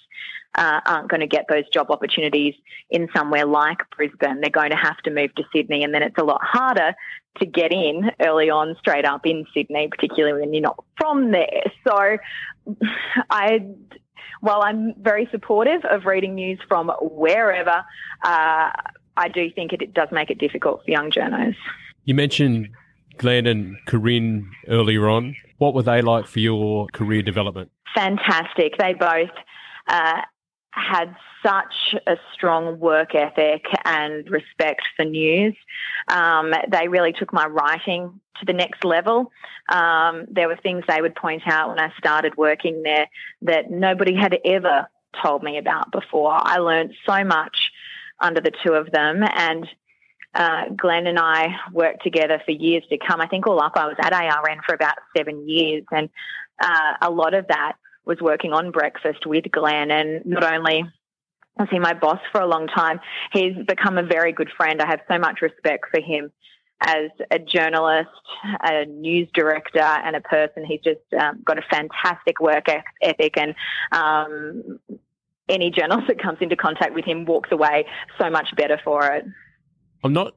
[0.56, 2.54] uh, aren't going to get those job opportunities
[2.90, 4.40] in somewhere like Brisbane.
[4.40, 6.94] They're going to have to move to Sydney, and then it's a lot harder
[7.38, 11.62] to get in early on straight up in Sydney, particularly when you're not from there.
[11.86, 12.18] So
[13.30, 13.66] I
[14.40, 17.82] while I'm very supportive of reading news from wherever,
[18.24, 18.70] uh,
[19.16, 21.56] I do think it, it does make it difficult for young journos.
[22.04, 22.68] You mentioned
[23.16, 25.34] Glenn and Corinne earlier on.
[25.58, 27.70] What were they like for your career development?
[27.94, 28.76] Fantastic.
[28.78, 29.30] They both
[29.86, 30.20] uh,
[30.74, 35.54] had such a strong work ethic and respect for news.
[36.08, 39.30] Um, they really took my writing to the next level.
[39.68, 43.08] Um, there were things they would point out when I started working there
[43.42, 44.88] that nobody had ever
[45.22, 46.32] told me about before.
[46.32, 47.70] I learned so much
[48.20, 49.22] under the two of them.
[49.22, 49.68] And
[50.34, 53.20] uh, Glenn and I worked together for years to come.
[53.20, 56.08] I think all up, I was at ARN for about seven years, and
[56.60, 59.90] uh, a lot of that was working on breakfast with Glenn.
[59.90, 60.84] And not only
[61.58, 63.00] was he my boss for a long time,
[63.32, 64.80] he's become a very good friend.
[64.80, 66.32] I have so much respect for him
[66.80, 68.10] as a journalist,
[68.62, 70.64] a news director, and a person.
[70.66, 72.66] He's just um, got a fantastic work
[73.00, 73.54] ethic, and
[73.92, 74.80] um,
[75.48, 77.86] any journalist that comes into contact with him walks away
[78.18, 79.24] so much better for it.
[80.02, 80.34] I'm not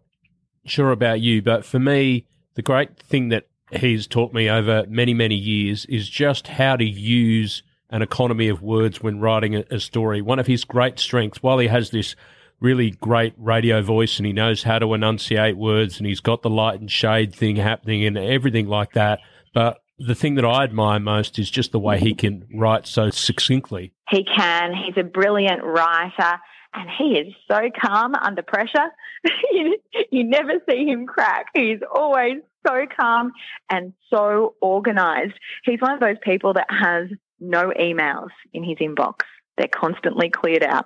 [0.66, 5.14] sure about you, but for me, the great thing that he's taught me over many,
[5.14, 9.80] many years is just how to use an economy of words when writing a, a
[9.80, 10.22] story.
[10.22, 12.16] One of his great strengths, while he has this
[12.60, 16.50] really great radio voice and he knows how to enunciate words and he's got the
[16.50, 19.20] light and shade thing happening and everything like that.
[19.54, 23.10] But the thing that I admire most is just the way he can write so
[23.10, 23.94] succinctly.
[24.10, 24.74] He can.
[24.74, 26.40] He's a brilliant writer
[26.74, 28.90] and he is so calm under pressure.
[29.52, 29.78] you,
[30.12, 31.48] you never see him crack.
[31.54, 33.32] He's always so calm
[33.70, 35.34] and so organized.
[35.64, 39.22] He's one of those people that has no emails in his inbox.
[39.58, 40.86] They're constantly cleared out.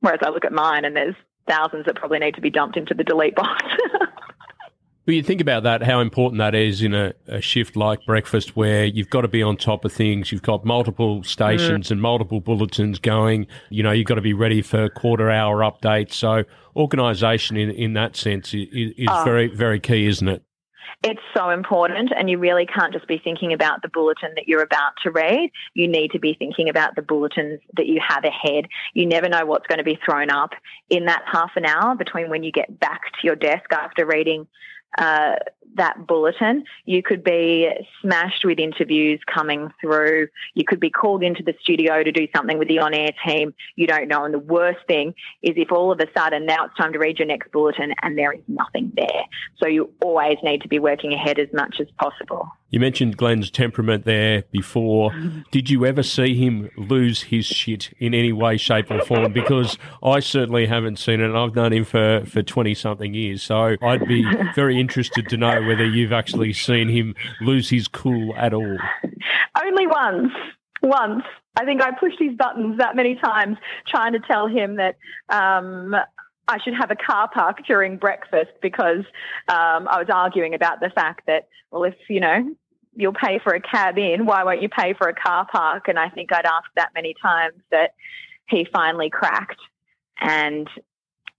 [0.00, 1.14] Whereas I look at mine and there's
[1.48, 3.62] thousands that probably need to be dumped into the delete box.
[5.06, 8.54] Well, you think about that, how important that is in a, a, shift like breakfast
[8.54, 10.30] where you've got to be on top of things.
[10.30, 11.90] You've got multiple stations mm.
[11.90, 13.48] and multiple bulletins going.
[13.70, 16.12] You know, you've got to be ready for quarter hour updates.
[16.12, 16.44] So
[16.76, 19.24] organisation in, in that sense is, is oh.
[19.24, 20.44] very, very key, isn't it?
[21.02, 24.62] It's so important, and you really can't just be thinking about the bulletin that you're
[24.62, 25.50] about to read.
[25.72, 28.66] You need to be thinking about the bulletins that you have ahead.
[28.92, 30.50] You never know what's going to be thrown up
[30.90, 34.46] in that half an hour between when you get back to your desk after reading
[34.98, 35.36] uh,
[35.76, 36.64] that bulletin.
[36.84, 37.68] You could be
[38.02, 40.28] smashed with interviews coming through.
[40.54, 43.54] You could be called into the studio to do something with the on air team.
[43.76, 44.24] You don't know.
[44.24, 47.18] And the worst thing is if all of a sudden now it's time to read
[47.18, 49.24] your next bulletin and there is nothing there.
[49.58, 52.50] So you always need to be working ahead as much as possible.
[52.70, 55.12] You mentioned Glenn's temperament there before.
[55.50, 59.32] Did you ever see him lose his shit in any way, shape, or form?
[59.32, 63.42] Because I certainly haven't seen it, and I've known him for for twenty something years.
[63.42, 68.34] So I'd be very interested to know whether you've actually seen him lose his cool
[68.36, 68.78] at all.
[69.62, 70.32] Only once.
[70.82, 71.24] Once.
[71.56, 73.56] I think I pushed his buttons that many times
[73.86, 74.96] trying to tell him that
[75.28, 75.96] um,
[76.46, 79.04] I should have a car park during breakfast because
[79.48, 82.54] um, I was arguing about the fact that, well, if, you know,
[82.94, 85.88] you'll pay for a cab in, why won't you pay for a car park?
[85.88, 87.94] And I think I'd asked that many times that
[88.48, 89.60] he finally cracked.
[90.20, 90.68] And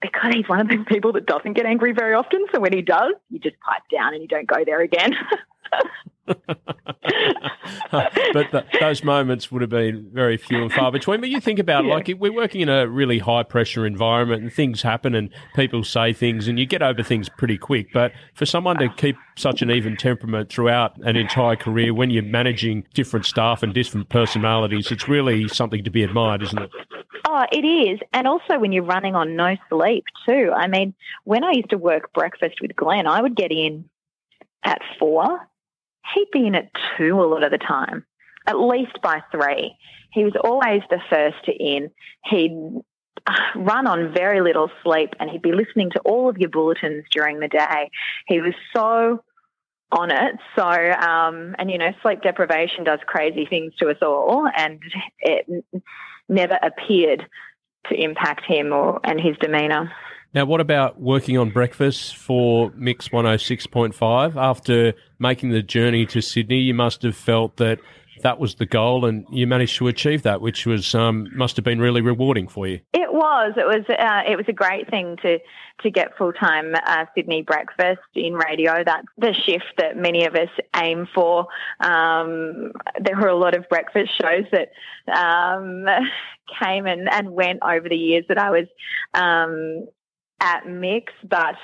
[0.01, 2.81] because he's one of those people that doesn't get angry very often, so when he
[2.81, 5.13] does, you just pipe down and you don't go there again.
[7.91, 11.19] but those moments would have been very few and far between.
[11.19, 11.93] But you think about yeah.
[11.93, 16.13] like we're working in a really high pressure environment, and things happen, and people say
[16.13, 17.87] things, and you get over things pretty quick.
[17.93, 22.23] But for someone to keep such an even temperament throughout an entire career, when you're
[22.23, 26.69] managing different staff and different personalities, it's really something to be admired, isn't it?
[27.27, 27.99] Oh, it is.
[28.13, 30.51] And also when you're running on no sleep, too.
[30.55, 33.85] I mean, when I used to work breakfast with Glenn, I would get in
[34.63, 35.47] at four
[36.13, 38.05] he'd be in at two a lot of the time,
[38.47, 39.75] at least by three.
[40.11, 41.91] He was always the first to in.
[42.25, 42.81] He'd
[43.55, 47.39] run on very little sleep and he'd be listening to all of your bulletins during
[47.39, 47.89] the day.
[48.27, 49.23] He was so
[49.91, 50.35] on it.
[50.55, 54.79] So, um, and you know, sleep deprivation does crazy things to us all, and
[55.19, 55.65] it
[56.29, 57.27] never appeared
[57.89, 59.91] to impact him or and his demeanour.
[60.33, 64.35] Now, what about working on breakfast for Mix 106.5?
[64.37, 67.79] After making the journey to Sydney, you must have felt that
[68.23, 71.65] that was the goal and you managed to achieve that, which was um, must have
[71.65, 72.79] been really rewarding for you.
[72.93, 73.53] It was.
[73.57, 73.83] It was.
[73.89, 75.39] Uh, it was a great thing to
[75.81, 78.83] to get full time uh, Sydney breakfast in radio.
[78.85, 81.47] That's the shift that many of us aim for.
[81.79, 84.69] Um, there were a lot of breakfast shows that
[85.11, 85.85] um,
[86.61, 88.67] came and, and went over the years that I was
[89.13, 89.87] um,
[90.41, 91.55] at Mix, but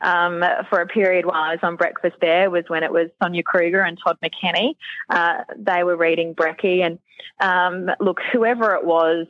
[0.00, 3.42] um, for a period while I was on breakfast there was when it was Sonia
[3.42, 4.74] Kruger and Todd McKenney.
[5.08, 6.98] Uh, they were reading Brecky, and
[7.40, 9.26] um, look, whoever it was,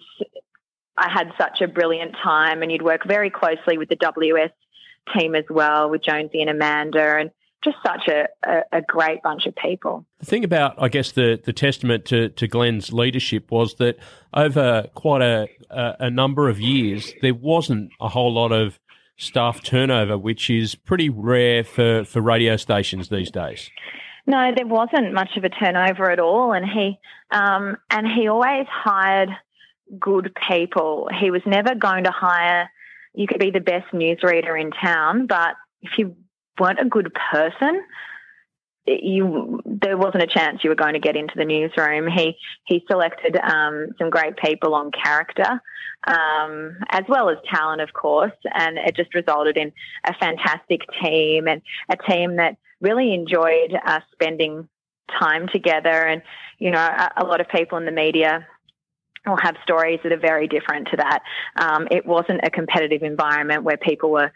[0.97, 4.51] I had such a brilliant time, and you'd work very closely with the WS
[5.17, 7.31] team as well, with Jonesy and Amanda, and
[7.63, 10.05] just such a, a, a, great bunch of people.
[10.21, 13.97] The thing about, I guess, the, the testament to, to Glenn's leadership was that
[14.35, 18.79] over quite a, a, a number of years, there wasn't a whole lot of
[19.17, 23.71] staff turnover, which is pretty rare for, for radio stations these days.
[24.27, 26.99] No, there wasn't much of a turnover at all, and he
[27.31, 29.29] um, and he always hired
[29.99, 31.09] good people.
[31.21, 32.71] He was never going to hire
[33.15, 36.17] you could be the best newsreader in town, but if you
[36.59, 37.83] weren't a good person,
[38.87, 42.07] you there wasn't a chance you were going to get into the newsroom.
[42.07, 45.61] He he selected um, some great people on character,
[46.07, 49.73] um, as well as talent, of course, and it just resulted in
[50.05, 54.69] a fantastic team and a team that really enjoyed uh, spending
[55.19, 56.07] time together.
[56.07, 56.23] And
[56.59, 58.47] you know, a, a lot of people in the media
[59.27, 61.21] will have stories that are very different to that.
[61.57, 64.31] Um, it wasn't a competitive environment where people were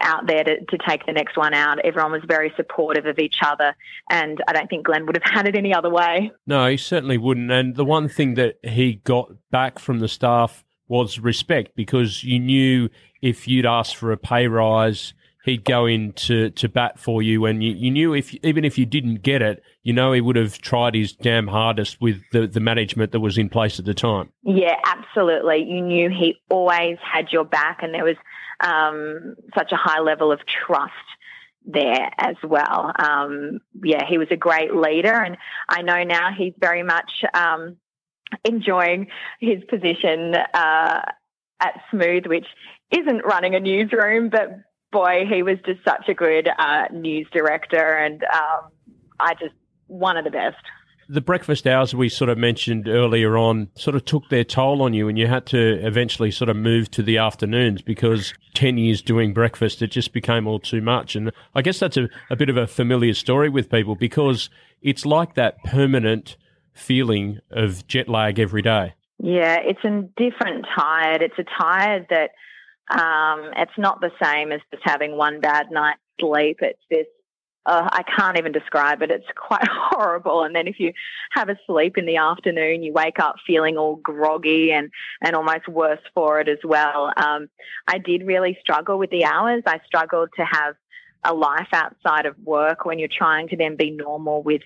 [0.00, 1.78] out there to, to take the next one out.
[1.84, 3.74] Everyone was very supportive of each other,
[4.10, 6.30] and I don't think Glenn would have had it any other way.
[6.46, 7.50] No, he certainly wouldn't.
[7.50, 12.38] And the one thing that he got back from the staff was respect because you
[12.38, 12.88] knew
[13.20, 15.14] if you'd asked for a pay rise
[15.46, 18.76] he'd go in to, to bat for you, and you, you knew if even if
[18.76, 22.46] you didn't get it, you know he would have tried his damn hardest with the,
[22.46, 24.30] the management that was in place at the time.
[24.42, 25.64] Yeah, absolutely.
[25.66, 28.16] You knew he always had your back, and there was
[28.60, 30.92] um, such a high level of trust
[31.64, 32.92] there as well.
[32.98, 35.36] Um, yeah, he was a great leader, and
[35.68, 37.76] I know now he's very much um,
[38.44, 39.08] enjoying
[39.40, 41.00] his position uh,
[41.60, 42.46] at Smooth, which
[42.90, 44.48] isn't running a newsroom, but
[44.92, 48.70] boy, he was just such a good uh, news director, and um,
[49.20, 49.54] I just
[49.86, 50.56] one of the best.
[51.08, 54.92] The breakfast hours we sort of mentioned earlier on sort of took their toll on
[54.92, 59.02] you, and you had to eventually sort of move to the afternoons because 10 years
[59.02, 61.14] doing breakfast, it just became all too much.
[61.14, 64.50] And I guess that's a, a bit of a familiar story with people because
[64.82, 66.36] it's like that permanent
[66.72, 68.94] feeling of jet lag every day.
[69.18, 71.22] Yeah, it's a different tired.
[71.22, 72.30] It's a tired that
[72.90, 76.58] um, it's not the same as just having one bad night's sleep.
[76.60, 77.06] It's this,
[77.66, 79.10] uh, I can't even describe it.
[79.10, 80.44] It's quite horrible.
[80.44, 80.92] And then if you
[81.32, 85.68] have a sleep in the afternoon, you wake up feeling all groggy and, and almost
[85.68, 87.12] worse for it as well.
[87.16, 87.48] Um,
[87.88, 89.62] I did really struggle with the hours.
[89.66, 90.76] I struggled to have
[91.24, 94.62] a life outside of work when you're trying to then be normal with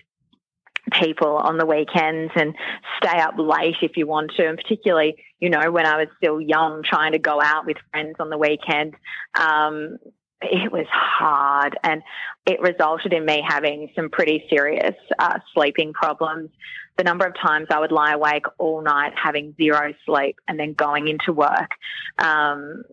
[0.99, 2.55] people on the weekends and
[2.97, 4.47] stay up late if you want to.
[4.47, 8.15] And particularly, you know, when I was still young, trying to go out with friends
[8.19, 8.95] on the weekend,
[9.35, 9.97] um,
[10.41, 12.01] it was hard and
[12.47, 16.49] it resulted in me having some pretty serious uh, sleeping problems.
[16.97, 20.73] The number of times I would lie awake all night having zero sleep and then
[20.73, 21.71] going into work.
[22.17, 22.83] Um,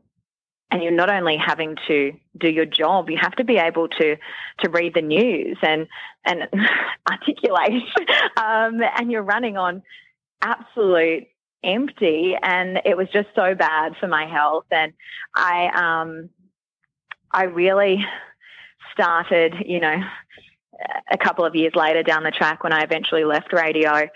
[0.70, 4.16] and you're not only having to do your job, you have to be able to
[4.61, 5.87] to read the news and
[6.24, 6.48] and
[7.11, 7.83] articulate,
[8.37, 9.83] um, and you're running on
[10.42, 11.26] absolute
[11.64, 14.92] empty, and it was just so bad for my health, and
[15.35, 15.68] I
[16.04, 16.31] um
[17.33, 18.04] I really
[18.92, 19.96] started, you know,
[21.11, 24.09] a couple of years later down the track when I eventually left radio.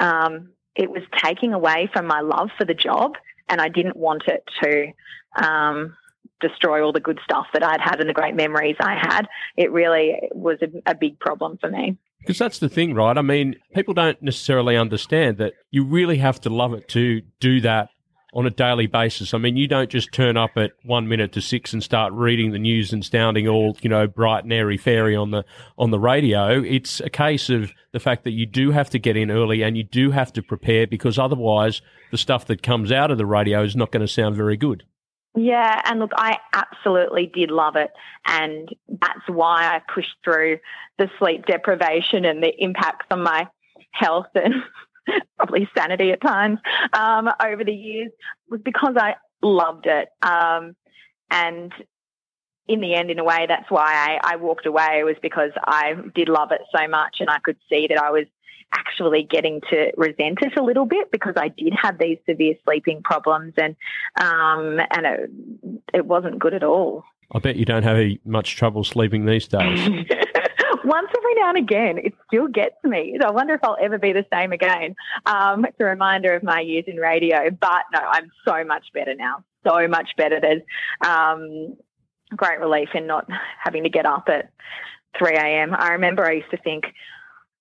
[0.00, 3.16] Um, it was taking away from my love for the job
[3.48, 5.96] and I didn't want it to um,
[6.40, 9.26] destroy all the good stuff that I'd had and the great memories I had.
[9.56, 11.96] It really was a, a big problem for me.
[12.20, 13.16] Because that's the thing, right?
[13.16, 17.60] I mean, people don't necessarily understand that you really have to love it to do
[17.60, 17.90] that
[18.34, 19.32] on a daily basis.
[19.32, 22.52] I mean, you don't just turn up at one minute to six and start reading
[22.52, 25.44] the news and sounding all you know bright and airy fairy on the
[25.78, 26.62] on the radio.
[26.62, 29.76] It's a case of the fact that you do have to get in early and
[29.76, 33.62] you do have to prepare because otherwise the stuff that comes out of the radio
[33.62, 34.84] is not going to sound very good.
[35.34, 37.90] Yeah, and look, I absolutely did love it.
[38.26, 40.58] And that's why I pushed through
[40.98, 43.46] the sleep deprivation and the impacts on my
[43.92, 44.54] health and
[45.36, 46.58] probably sanity at times
[46.92, 48.10] um, over the years,
[48.48, 50.08] was because I loved it.
[50.22, 50.74] Um,
[51.30, 51.72] and
[52.66, 55.94] in the end, in a way, that's why I, I walked away, was because I
[56.14, 58.26] did love it so much and I could see that I was
[58.72, 63.02] actually getting to resent it a little bit because I did have these severe sleeping
[63.02, 63.74] problems and
[64.20, 65.30] um, and it,
[65.94, 67.04] it wasn't good at all.
[67.32, 70.06] I bet you don't have much trouble sleeping these days.
[70.88, 73.18] Once every now and again, it still gets me.
[73.22, 74.96] I wonder if I'll ever be the same again.
[75.26, 77.50] Um, it's a reminder of my years in radio.
[77.50, 79.44] But no, I'm so much better now.
[79.66, 80.40] So much better.
[80.40, 80.62] There's
[81.04, 81.76] um,
[82.34, 83.28] great relief in not
[83.62, 84.50] having to get up at
[85.18, 85.74] 3 a.m.
[85.74, 86.84] I remember I used to think,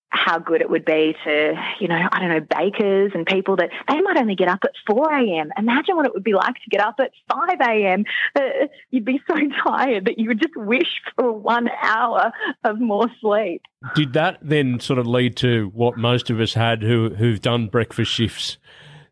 [0.09, 3.69] how good it would be to, you know, I don't know, bakers and people that
[3.87, 5.51] they might only get up at 4 a.m.
[5.57, 8.05] Imagine what it would be like to get up at 5 a.m.
[8.35, 12.31] Uh, you'd be so tired that you would just wish for one hour
[12.63, 13.61] of more sleep.
[13.95, 17.67] Did that then sort of lead to what most of us had who, who've done
[17.67, 18.57] breakfast shifts?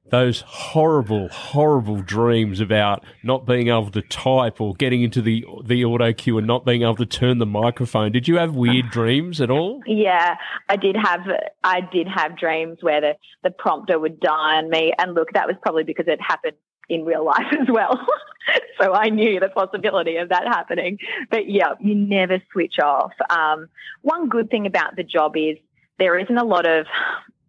[0.10, 5.84] Those horrible, horrible dreams about not being able to type or getting into the the
[5.84, 8.12] auto cue and not being able to turn the microphone.
[8.12, 9.82] Did you have weird dreams at all?
[9.86, 10.36] Yeah,
[10.70, 11.22] I did have
[11.64, 14.94] I did have dreams where the, the prompter would die on me.
[14.98, 16.58] And look, that was probably because it happened
[16.90, 18.06] in real life as well.
[18.82, 21.00] so I knew the possibility of that happening.
[21.30, 23.14] But yeah, you never switch off.
[23.30, 23.70] Um,
[24.02, 25.58] one good thing about the job is
[25.98, 26.86] there isn't a lot of,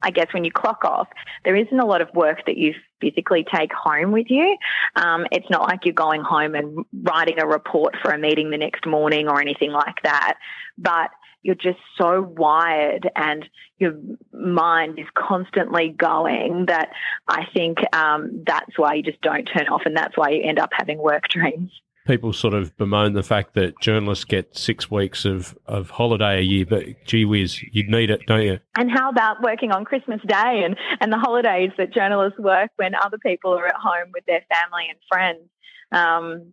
[0.07, 1.09] I guess, when you clock off,
[1.45, 4.57] there isn't a lot of work that you physically take home with you.
[4.95, 8.57] Um, it's not like you're going home and writing a report for a meeting the
[8.57, 10.37] next morning or anything like that.
[10.79, 11.11] But
[11.43, 13.49] you're just so wired and
[13.79, 13.95] your
[14.33, 16.91] mind is constantly going that
[17.27, 20.61] I think um, that's why you just don't turn off and that's why you end
[20.61, 21.73] up having work dreams.
[22.07, 26.43] People sort of bemoan the fact that journalists get six weeks of, of holiday a
[26.43, 28.61] year, but gee whiz, you'd need it, don't you?
[28.77, 32.95] And how about working on Christmas Day and, and the holidays that journalists work when
[32.95, 35.49] other people are at home with their family and friends?
[35.93, 36.53] Um,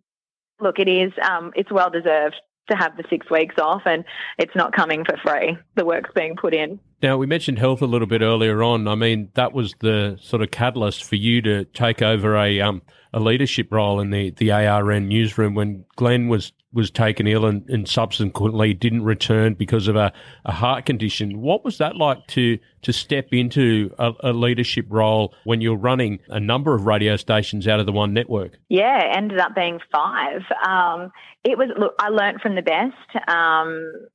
[0.60, 2.36] look, it is um, it's well deserved
[2.70, 4.06] to have the six weeks off and
[4.38, 5.58] it's not coming for free.
[5.76, 6.80] The work's being put in.
[7.04, 8.88] Now, we mentioned health a little bit earlier on.
[8.88, 12.82] I mean, that was the sort of catalyst for you to take over a um,
[13.12, 17.70] a leadership role in the, the ARN newsroom when Glenn was was taken ill and,
[17.70, 20.12] and subsequently didn't return because of a,
[20.46, 21.42] a heart condition.
[21.42, 26.20] What was that like to to step into a, a, leadership role when you're running
[26.30, 28.58] a number of radio stations out of the one network?
[28.70, 30.42] Yeah, ended up being five.
[30.66, 31.12] Um,
[31.44, 33.28] it was look, I learned from the best.
[33.28, 34.08] Um,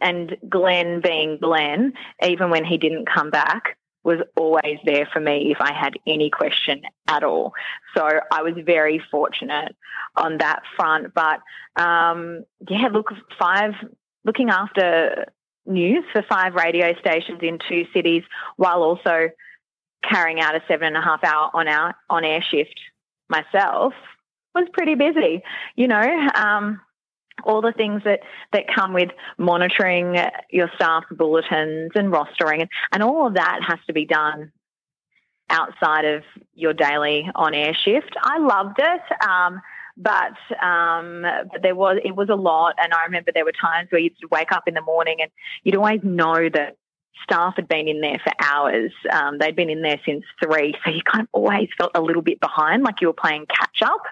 [0.00, 1.94] and Glenn being Glenn,
[2.26, 6.28] even when he didn't come back, was always there for me if I had any
[6.30, 7.54] question at all.
[7.96, 9.74] So I was very fortunate
[10.14, 11.14] on that front.
[11.14, 11.40] But
[11.82, 13.72] um, yeah, look, five
[14.24, 15.26] looking after
[15.66, 18.22] news for five radio stations in two cities
[18.56, 19.30] while also
[20.02, 22.78] carrying out a seven and a half hour on our on air shift
[23.28, 23.94] myself
[24.54, 25.42] was pretty busy.
[25.76, 26.80] You know, um,
[27.44, 28.20] all the things that,
[28.52, 30.16] that come with monitoring
[30.50, 34.52] your staff bulletins and rostering and, and all of that has to be done
[35.50, 36.22] outside of
[36.54, 38.14] your daily on air shift.
[38.22, 39.28] I loved it.
[39.28, 39.60] Um,
[39.96, 43.88] but um, but there was it was a lot, and I remember there were times
[43.90, 45.30] where you'd wake up in the morning and
[45.62, 46.76] you'd always know that
[47.22, 48.92] staff had been in there for hours.
[49.10, 52.22] Um, they'd been in there since three, so you kind of always felt a little
[52.22, 54.02] bit behind, like you were playing catch up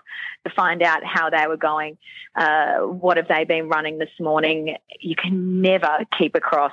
[0.44, 1.98] to find out how they were going.
[2.34, 4.76] Uh, what have they been running this morning?
[5.00, 6.72] You can never keep across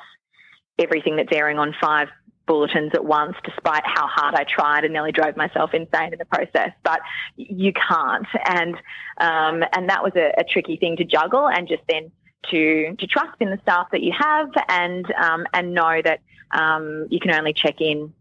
[0.78, 2.08] everything that's airing on five
[2.46, 6.26] bulletins at once, despite how hard I tried and nearly drove myself insane in the
[6.26, 6.72] process.
[6.84, 7.00] But
[7.36, 8.76] you can't, and
[9.20, 12.12] um, and that was a, a tricky thing to juggle, and just then
[12.52, 16.22] to to trust in the staff that you have and um, and know that
[16.52, 18.14] um, you can only check in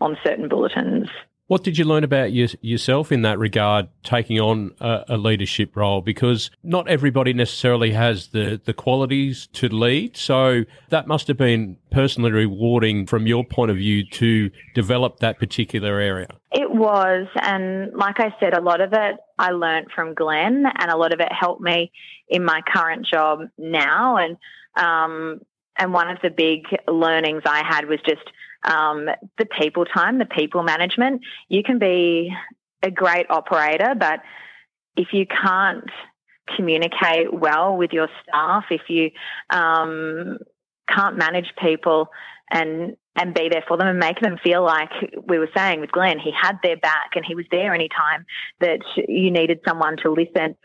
[0.00, 1.08] on certain bulletins.
[1.46, 5.76] What did you learn about your, yourself in that regard, taking on a, a, leadership
[5.76, 6.00] role?
[6.00, 10.16] Because not everybody necessarily has the, the qualities to lead.
[10.16, 15.38] So that must have been personally rewarding from your point of view to develop that
[15.38, 16.28] particular area.
[16.50, 17.26] It was.
[17.42, 21.12] And like I said, a lot of it I learned from Glenn, and a lot
[21.12, 21.92] of it helped me
[22.26, 24.16] in my current job now.
[24.16, 24.36] And,
[24.76, 25.40] um,
[25.76, 28.22] and one of the big learnings I had was just
[28.64, 29.08] um,
[29.38, 31.22] the people time, the people management.
[31.48, 32.32] You can be
[32.82, 34.20] a great operator, but
[34.96, 35.84] if you can't
[36.56, 39.10] communicate well with your staff, if you
[39.50, 40.38] um,
[40.88, 42.08] can't manage people
[42.50, 44.90] and and be there for them and make them feel like
[45.28, 48.26] we were saying with Glenn, he had their back and he was there anytime
[48.58, 50.56] that you needed someone to listen.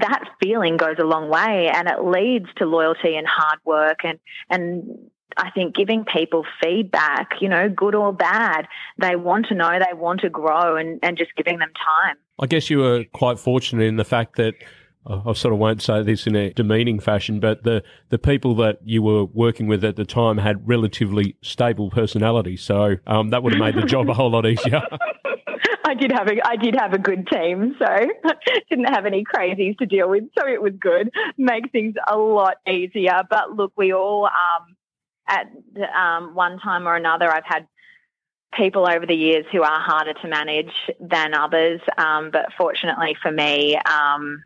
[0.00, 4.18] That feeling goes a long way and it leads to loyalty and hard work and
[4.50, 8.66] and I think giving people feedback, you know, good or bad,
[8.98, 12.16] they want to know, they want to grow, and, and just giving them time.
[12.38, 14.54] I guess you were quite fortunate in the fact that
[15.06, 18.78] I sort of won't say this in a demeaning fashion, but the, the people that
[18.84, 23.54] you were working with at the time had relatively stable personalities, so um, that would
[23.54, 24.82] have made the job a whole lot easier.
[25.84, 27.86] I did have a I did have a good team, so
[28.70, 31.10] didn't have any crazies to deal with, so it was good.
[31.36, 33.22] Make things a lot easier.
[33.28, 34.76] But look, we all um,
[35.28, 35.46] at
[35.96, 37.66] um, one time or another, I've had
[38.56, 41.80] people over the years who are harder to manage than others.
[41.98, 44.42] Um, but fortunately for me, um,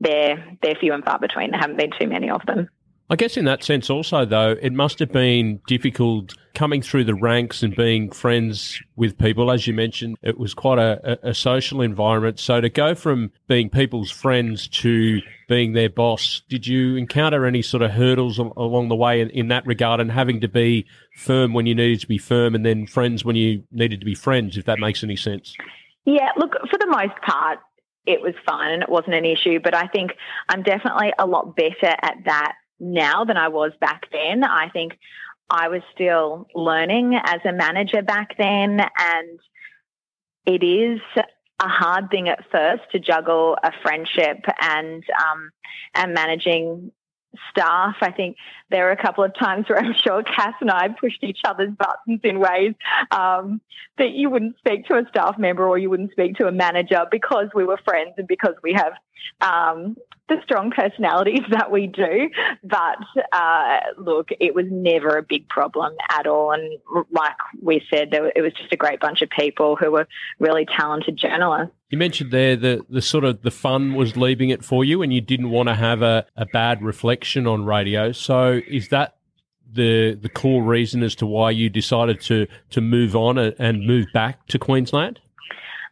[0.00, 1.50] they're they're few and far between.
[1.50, 2.68] There haven't been too many of them.
[3.10, 7.14] I guess in that sense also though, it must have been difficult coming through the
[7.14, 9.50] ranks and being friends with people.
[9.50, 12.38] As you mentioned, it was quite a, a, social environment.
[12.38, 17.62] So to go from being people's friends to being their boss, did you encounter any
[17.62, 20.86] sort of hurdles along the way in, in that regard and having to be
[21.16, 24.14] firm when you needed to be firm and then friends when you needed to be
[24.14, 25.54] friends, if that makes any sense?
[26.04, 27.58] Yeah, look, for the most part,
[28.06, 30.12] it was fine and it wasn't an issue, but I think
[30.48, 34.44] I'm definitely a lot better at that now than I was back then.
[34.44, 34.98] I think
[35.48, 39.40] I was still learning as a manager back then, and
[40.44, 41.00] it is
[41.62, 45.50] a hard thing at first to juggle a friendship and um,
[45.94, 46.90] and managing
[47.50, 47.96] staff.
[48.00, 48.36] I think
[48.70, 51.70] there were a couple of times where I'm sure Cass and I pushed each other's
[51.70, 52.74] buttons in ways
[53.10, 53.60] um,
[53.98, 57.04] that you wouldn't speak to a staff member or you wouldn't speak to a manager
[57.10, 58.92] because we were friends and because we have
[59.40, 59.96] um,
[60.28, 62.30] the strong personalities that we do.
[62.62, 62.98] But
[63.32, 66.52] uh, look, it was never a big problem at all.
[66.52, 66.78] And
[67.10, 70.06] like we said, it was just a great bunch of people who were
[70.38, 71.74] really talented journalists.
[71.90, 75.12] You mentioned there the, the sort of the fun was leaving it for you and
[75.12, 78.12] you didn't want to have a, a bad reflection on radio.
[78.12, 79.16] So is that
[79.74, 84.06] the the core reason as to why you decided to to move on and move
[84.12, 85.20] back to Queensland?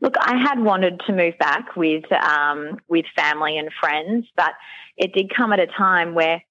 [0.01, 4.53] Look, I had wanted to move back with um, with family and friends, but
[4.97, 6.43] it did come at a time where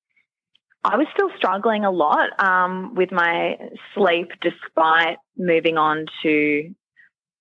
[0.83, 3.57] I was still struggling a lot um, with my
[3.93, 6.73] sleep, despite moving on to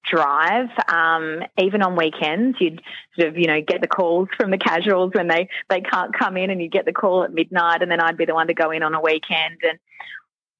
[0.04, 0.68] drive.
[0.88, 2.82] Um, even on weekends, you'd
[3.16, 6.36] sort of, you know, get the calls from the casuals when they, they can't come
[6.36, 8.54] in and you get the call at midnight and then I'd be the one to
[8.54, 9.59] go in on a weekend.
[9.62, 9.78] And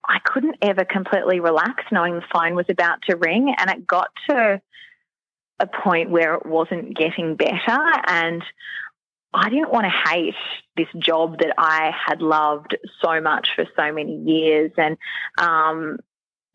[0.07, 3.55] I couldn't ever completely relax knowing the phone was about to ring.
[3.59, 4.61] And it got to
[5.61, 7.79] a point where it wasn't getting better.
[8.07, 8.43] And
[9.35, 10.35] I didn't want to hate
[10.77, 14.73] this job that I had loved so much for so many years.
[14.77, 14.97] And
[15.39, 15.99] um,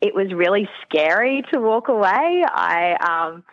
[0.00, 2.44] it was really scary to walk away.
[2.46, 3.44] I um,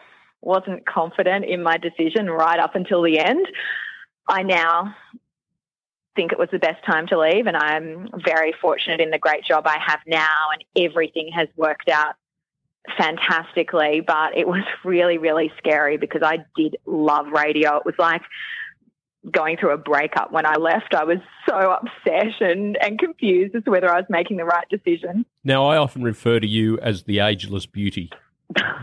[0.42, 3.46] wasn't confident in my decision right up until the end.
[4.28, 4.96] I now
[6.16, 9.46] think it was the best time to leave, and I'm very fortunate in the great
[9.46, 12.16] job I have now, and everything has worked out
[12.98, 17.78] fantastically, but it was really, really scary because I did love radio.
[17.78, 18.22] It was like
[19.30, 20.96] going through a breakup when I left.
[20.96, 24.68] I was so upset and, and confused as to whether I was making the right
[24.70, 25.26] decision.
[25.44, 28.10] Now, I often refer to you as the ageless beauty.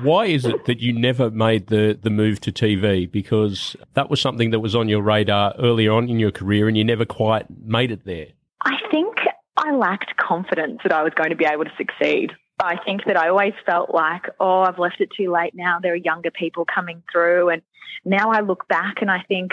[0.00, 3.10] Why is it that you never made the, the move to TV?
[3.10, 6.76] Because that was something that was on your radar earlier on in your career and
[6.76, 8.28] you never quite made it there.
[8.62, 9.16] I think
[9.58, 12.32] I lacked confidence that I was going to be able to succeed.
[12.60, 15.78] I think that I always felt like, oh, I've left it too late now.
[15.80, 17.50] There are younger people coming through.
[17.50, 17.62] And
[18.04, 19.52] now I look back and I think,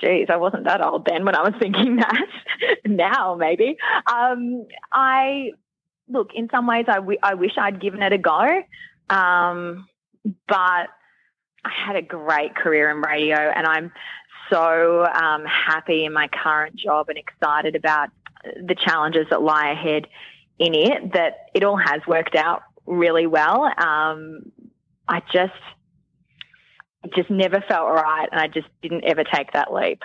[0.00, 2.26] geez, I wasn't that old then when I was thinking that.
[2.84, 3.78] now, maybe.
[4.06, 5.52] Um, I,
[6.08, 8.62] look, in some ways, I, w- I wish I'd given it a go.
[9.08, 9.88] Um,
[10.48, 10.88] but
[11.66, 13.92] I had a great career in radio and I'm
[14.50, 18.10] so um, happy in my current job and excited about
[18.44, 20.06] the challenges that lie ahead
[20.58, 23.64] in it that it all has worked out really well.
[23.64, 24.52] Um,
[25.08, 25.52] I just,
[27.14, 30.02] just never felt right, and I just didn't ever take that leap.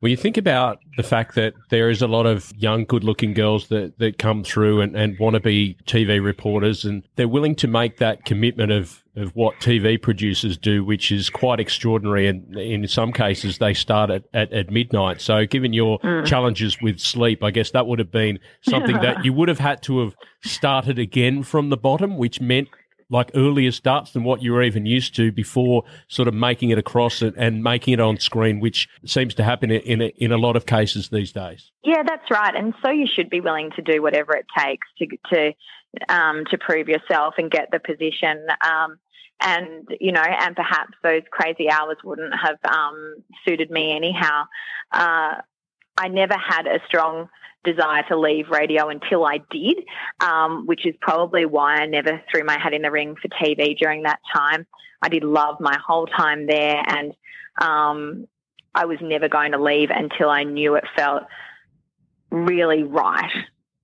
[0.00, 3.32] Well, you think about the fact that there is a lot of young, good looking
[3.32, 7.54] girls that, that come through and, and want to be TV reporters, and they're willing
[7.56, 12.26] to make that commitment of, of what TV producers do, which is quite extraordinary.
[12.26, 15.22] And in some cases, they start at, at, at midnight.
[15.22, 16.26] So, given your mm.
[16.26, 19.82] challenges with sleep, I guess that would have been something that you would have had
[19.84, 22.68] to have started again from the bottom, which meant
[23.14, 26.78] like earlier starts than what you were even used to before sort of making it
[26.78, 30.36] across it and making it on screen, which seems to happen in a, in a
[30.36, 31.70] lot of cases these days.
[31.84, 32.54] Yeah, that's right.
[32.54, 35.52] And so you should be willing to do whatever it takes to to
[36.12, 38.46] um, to prove yourself and get the position.
[38.62, 38.98] Um,
[39.40, 44.44] and you know, and perhaps those crazy hours wouldn't have um, suited me anyhow.
[44.90, 45.36] Uh,
[45.96, 47.28] I never had a strong
[47.64, 49.84] desire to leave radio until I did,
[50.20, 53.76] um, which is probably why I never threw my hat in the ring for TV
[53.76, 54.66] during that time.
[55.02, 57.12] I did love my whole time there, and
[57.60, 58.26] um,
[58.74, 61.24] I was never going to leave until I knew it felt
[62.30, 63.30] really right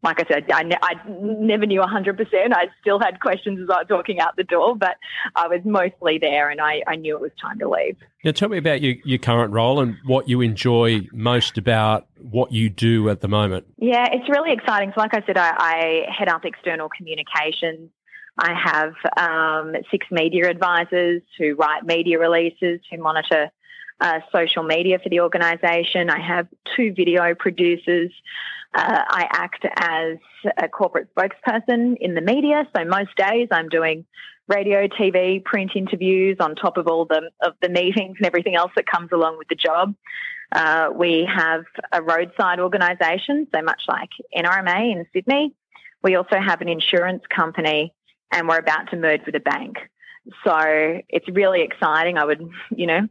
[0.03, 2.19] like I said, I, ne- I never knew 100%.
[2.55, 4.97] I still had questions as I was walking out the door, but
[5.37, 7.97] I was mostly there and I, I knew it was time to leave.
[8.25, 12.51] Now, tell me about your, your current role and what you enjoy most about what
[12.51, 13.67] you do at the moment.
[13.77, 14.93] Yeah, it's really exciting.
[14.95, 17.91] So, like I said, I, I head up external communications.
[18.39, 23.51] I have um, six media advisors who write media releases, who monitor
[24.01, 26.09] uh, social media for the organisation.
[26.09, 28.11] I have two video producers.
[28.73, 30.19] Uh, I act as
[30.57, 32.69] a corporate spokesperson in the media.
[32.77, 34.05] So most days I'm doing
[34.47, 38.73] radio, TV, print interviews on top of all the of the meetings and everything else
[38.77, 39.95] that comes along with the job.
[40.53, 45.55] Uh, we have a roadside organisation, so much like NRMA in Sydney.
[46.03, 47.95] We also have an insurance company,
[48.33, 49.79] and we're about to merge with a bank.
[50.45, 52.19] So it's really exciting.
[52.19, 53.07] I would, you know,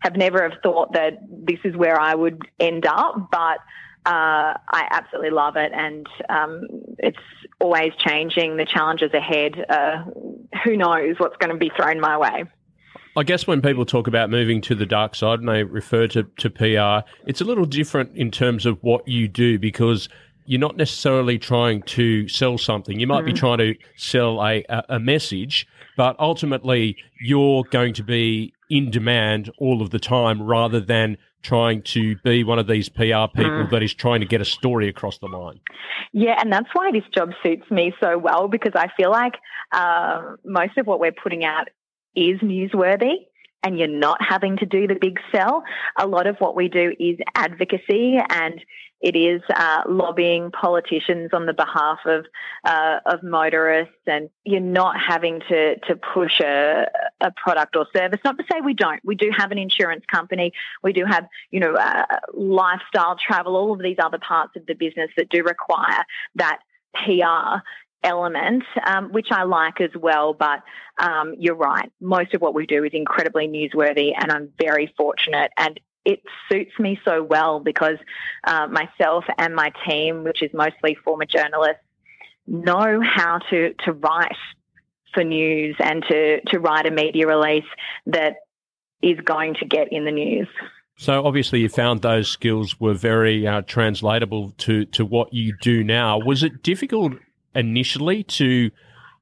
[0.00, 3.58] have never have thought that this is where I would end up, but
[4.04, 6.66] uh, I absolutely love it, and um,
[6.98, 7.18] it's
[7.60, 8.56] always changing.
[8.56, 10.04] The challenges ahead, uh,
[10.64, 12.44] who knows what's going to be thrown my way.
[13.16, 16.22] I guess when people talk about moving to the dark side and they refer to,
[16.22, 20.08] to PR, it's a little different in terms of what you do because
[20.46, 22.98] you're not necessarily trying to sell something.
[22.98, 23.26] You might mm.
[23.26, 29.52] be trying to sell a, a message, but ultimately you're going to be in demand
[29.58, 33.70] all of the time rather than trying to be one of these PR people mm.
[33.70, 35.60] that is trying to get a story across the line.
[36.14, 39.34] Yeah, and that's why this job suits me so well because I feel like
[39.72, 41.68] uh, most of what we're putting out
[42.16, 43.26] is newsworthy
[43.62, 45.64] and you're not having to do the big sell.
[45.98, 48.58] A lot of what we do is advocacy and
[49.02, 52.24] it is uh, lobbying politicians on the behalf of
[52.64, 56.86] uh, of motorists, and you're not having to to push a,
[57.20, 58.20] a product or service.
[58.24, 59.00] Not to say we don't.
[59.04, 60.52] We do have an insurance company.
[60.82, 64.74] We do have you know uh, lifestyle travel, all of these other parts of the
[64.74, 66.04] business that do require
[66.36, 66.60] that
[66.94, 67.62] PR
[68.04, 70.32] element, um, which I like as well.
[70.32, 70.62] But
[70.98, 71.90] um, you're right.
[72.00, 75.50] Most of what we do is incredibly newsworthy, and I'm very fortunate.
[75.56, 77.96] And it suits me so well because
[78.44, 81.82] uh, myself and my team, which is mostly former journalists,
[82.46, 84.36] know how to to write
[85.14, 87.64] for news and to to write a media release
[88.06, 88.36] that
[89.02, 90.48] is going to get in the news.
[90.96, 95.84] So obviously, you found those skills were very uh, translatable to to what you do
[95.84, 96.18] now.
[96.18, 97.14] Was it difficult
[97.54, 98.70] initially to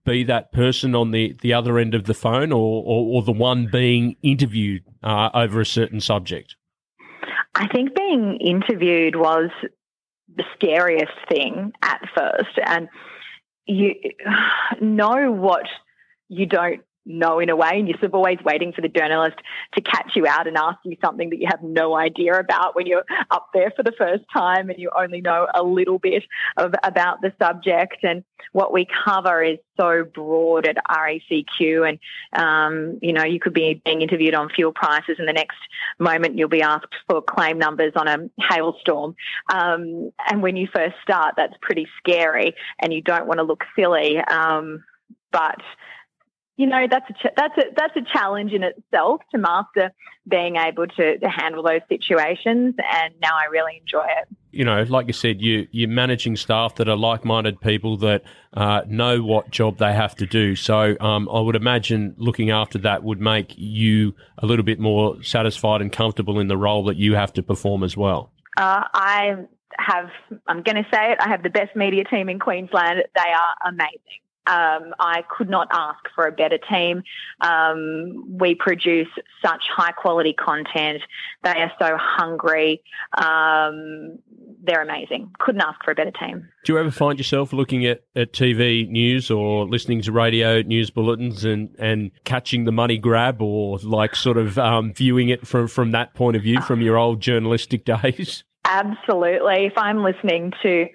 [0.04, 3.32] be that person on the, the other end of the phone or, or, or the
[3.32, 6.56] one being interviewed uh, over a certain subject?
[7.54, 9.50] I think being interviewed was
[10.34, 12.58] the scariest thing at first.
[12.64, 12.88] And
[13.66, 13.94] you
[14.80, 15.66] know what
[16.28, 19.36] you don't know in a way, and you're sort of always waiting for the journalist
[19.74, 22.86] to catch you out and ask you something that you have no idea about when
[22.86, 26.24] you're up there for the first time and you only know a little bit
[26.56, 27.98] of about the subject.
[28.02, 31.98] And what we cover is so broad at RACQ, and
[32.32, 35.58] um, you know you could be being interviewed on fuel prices, and the next
[35.98, 39.14] moment you'll be asked for claim numbers on a hailstorm.
[39.52, 43.64] Um, and when you first start, that's pretty scary, and you don't want to look
[43.76, 44.18] silly.
[44.18, 44.84] Um,
[45.32, 45.60] but
[46.56, 49.92] you know that's a ch- that's a that's a challenge in itself to master
[50.28, 54.28] being able to, to handle those situations and now I really enjoy it.
[54.52, 58.22] You know, like you said, you you're managing staff that are like-minded people that
[58.54, 60.56] uh, know what job they have to do.
[60.56, 65.22] So um, I would imagine looking after that would make you a little bit more
[65.22, 68.32] satisfied and comfortable in the role that you have to perform as well.
[68.56, 69.36] Uh, I
[69.78, 70.10] have,
[70.46, 73.02] I'm going to say it, I have the best media team in Queensland.
[73.14, 74.20] They are amazing.
[74.50, 77.02] Um, I could not ask for a better team.
[77.40, 79.06] Um, we produce
[79.44, 81.02] such high quality content.
[81.44, 82.82] They are so hungry.
[83.16, 84.18] Um,
[84.62, 85.30] they're amazing.
[85.38, 86.48] Couldn't ask for a better team.
[86.64, 90.90] Do you ever find yourself looking at, at TV news or listening to radio news
[90.90, 95.68] bulletins and, and catching the money grab or like sort of um, viewing it from,
[95.68, 98.42] from that point of view from your old journalistic days?
[98.64, 99.66] Absolutely.
[99.66, 100.86] If I'm listening to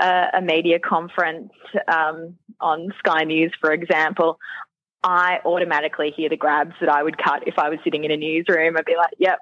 [0.00, 1.52] a, a media conference
[1.88, 4.38] um, on Sky News, for example,
[5.02, 8.16] I automatically hear the grabs that I would cut if I was sitting in a
[8.16, 8.76] newsroom.
[8.76, 9.38] I'd be like, yep,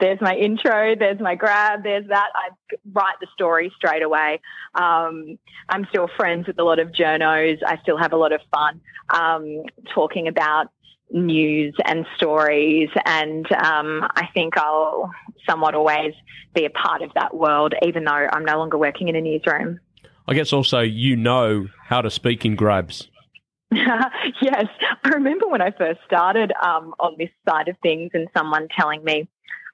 [0.00, 2.28] there's my intro, there's my grab, there's that.
[2.34, 2.48] I
[2.92, 4.40] write the story straight away.
[4.74, 5.38] Um,
[5.68, 7.58] I'm still friends with a lot of journos.
[7.64, 8.80] I still have a lot of fun
[9.10, 9.62] um,
[9.94, 10.70] talking about
[11.10, 12.90] news and stories.
[13.04, 15.10] And um, I think I'll
[15.48, 16.12] somewhat always
[16.54, 19.80] be a part of that world, even though I'm no longer working in a newsroom.
[20.28, 23.08] I guess also you know how to speak in grabs.
[23.70, 24.66] yes.
[25.04, 29.04] I remember when I first started um, on this side of things and someone telling
[29.04, 29.28] me,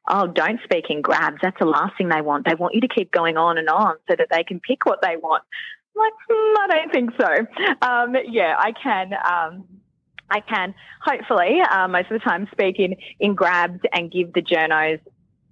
[0.09, 1.39] oh, don't speak in grabs.
[1.43, 2.47] That's the last thing they want.
[2.47, 5.01] They want you to keep going on and on so that they can pick what
[5.03, 5.45] they want.
[5.97, 7.87] I'm like, mm, I don't think so.
[7.87, 9.13] Um, yeah, I can.
[10.31, 14.43] I can hopefully uh, most of the time speak in, in grabs and give the
[14.43, 15.01] journos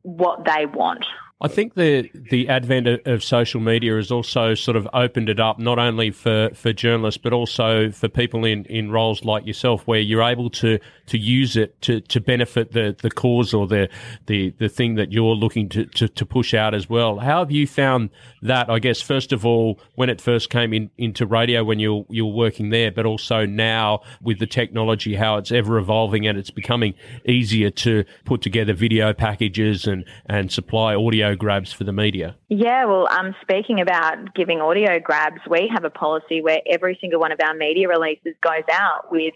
[0.02, 1.04] what they want.
[1.42, 5.58] I think the the advent of social media has also sort of opened it up
[5.58, 10.00] not only for, for journalists but also for people in, in roles like yourself where
[10.00, 13.88] you're able to to use it to, to benefit the, the cause or the,
[14.26, 17.20] the the thing that you're looking to, to, to push out as well.
[17.20, 18.10] How have you found
[18.42, 18.68] that?
[18.68, 22.26] I guess first of all when it first came in into radio when you're you're
[22.26, 26.92] working there, but also now with the technology how it's ever evolving and it's becoming
[27.24, 32.36] easier to put together video packages and, and supply audio grabs for the media?
[32.48, 37.20] Yeah, well, um, speaking about giving audio grabs, we have a policy where every single
[37.20, 39.34] one of our media releases goes out with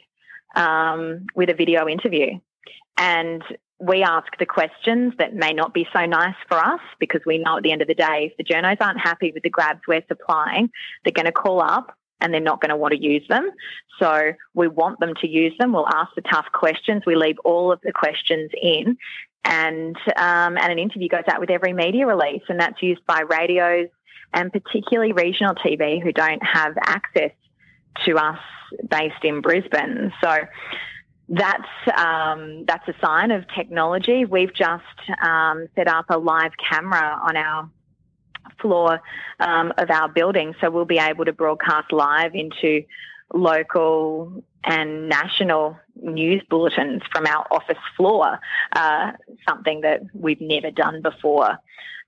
[0.57, 2.39] um, with a video interview,
[2.97, 3.43] and
[3.81, 7.57] we ask the questions that may not be so nice for us because we know
[7.57, 10.05] at the end of the day, if the journos aren't happy with the grabs we're
[10.09, 10.71] supplying,
[11.05, 13.51] they're going to call up and they're not going to want to use them.
[13.99, 15.73] So we want them to use them.
[15.73, 17.03] We'll ask the tough questions.
[17.07, 18.97] We leave all of the questions in,
[19.45, 23.21] and um, and an interview goes out with every media release, and that's used by
[23.21, 23.89] radios
[24.33, 27.31] and particularly regional TV who don't have access
[28.05, 28.39] to us
[28.89, 30.13] based in Brisbane.
[30.23, 30.39] So
[31.29, 34.25] that's um, that's a sign of technology.
[34.25, 34.83] We've just
[35.23, 37.71] um, set up a live camera on our
[38.61, 39.01] floor
[39.41, 42.85] um, of our building, so we'll be able to broadcast live into
[43.35, 48.39] local and national news bulletins from our office floor,
[48.73, 49.13] uh,
[49.47, 51.59] something that we've never done before.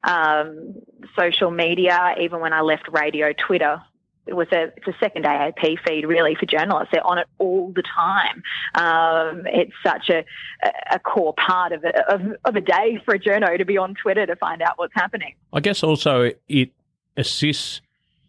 [0.04, 0.76] Um,
[1.18, 3.82] social media, even when I left radio, Twitter,
[4.26, 6.90] it was a it's a second AAP feed really for journalists.
[6.92, 8.42] They're on it all the time.
[8.74, 10.24] Um, it's such a,
[10.90, 13.94] a core part of a, of, of a day for a journo to be on
[13.94, 15.34] Twitter to find out what's happening.
[15.52, 16.70] I guess also it
[17.16, 17.80] assists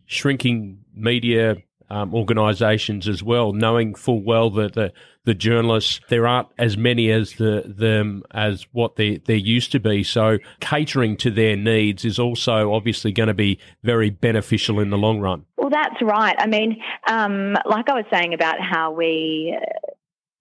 [0.05, 1.57] shrinking media
[1.89, 4.91] um, organisations as well, knowing full well that the,
[5.23, 9.79] the journalists there aren't as many as the them as what they there used to
[9.79, 10.03] be.
[10.03, 14.97] So catering to their needs is also obviously going to be very beneficial in the
[14.97, 15.45] long run.
[15.57, 16.35] Well, that's right.
[16.37, 19.57] I mean, um, like I was saying about how we.
[19.59, 19.65] Uh,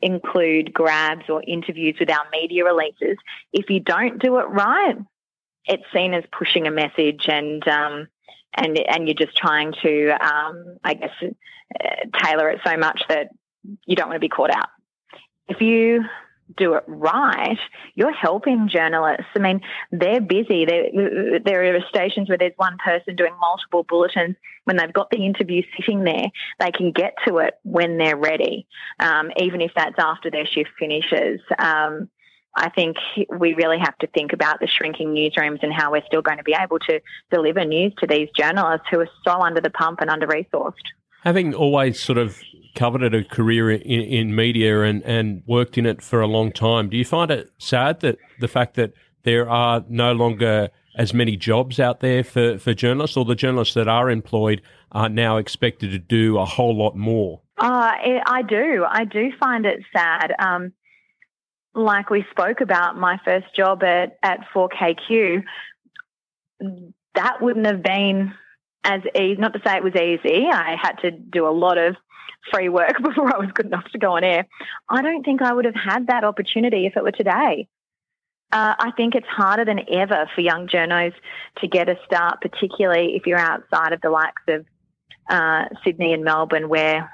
[0.03, 3.16] include grabs or interviews with our media releases.
[3.55, 4.94] If you don't do it right,
[5.64, 8.09] it's seen as pushing a message and um,
[8.57, 11.88] and and you're just trying to, um, I guess, uh,
[12.22, 13.28] tailor it so much that
[13.84, 14.68] you don't want to be caught out.
[15.48, 16.04] If you
[16.57, 17.59] do it right,
[17.94, 19.26] you're helping journalists.
[19.34, 20.64] I mean, they're busy.
[20.64, 24.36] They're, there are stations where there's one person doing multiple bulletins.
[24.64, 26.26] When they've got the interview sitting there,
[26.61, 28.66] they can get to it when they're ready,
[29.00, 31.40] um, even if that's after their shift finishes.
[31.59, 32.09] Um,
[32.57, 32.96] I think
[33.38, 36.44] we really have to think about the shrinking newsrooms and how we're still going to
[36.44, 37.00] be able to
[37.30, 40.72] deliver news to these journalists who are so under the pump and under resourced.
[41.22, 42.40] Having always sort of
[42.74, 46.88] coveted a career in, in media and, and worked in it for a long time,
[46.88, 48.94] do you find it sad that the fact that
[49.24, 53.74] there are no longer as many jobs out there for, for journalists, or the journalists
[53.74, 57.42] that are employed are now expected to do a whole lot more?
[57.59, 57.92] Uh,
[58.26, 58.86] I do.
[58.88, 60.34] I do find it sad.
[60.38, 60.72] Um,
[61.77, 65.45] like we spoke about, my first job at, at 4KQ,
[67.14, 68.33] that wouldn't have been
[68.83, 70.47] as easy, not to say it was easy.
[70.47, 71.97] I had to do a lot of
[72.53, 74.47] free work before I was good enough to go on air.
[74.89, 77.68] I don't think I would have had that opportunity if it were today.
[78.53, 81.12] Uh, I think it's harder than ever for young journos
[81.59, 84.64] to get a start, particularly if you're outside of the likes of
[85.29, 87.11] uh, Sydney and Melbourne, where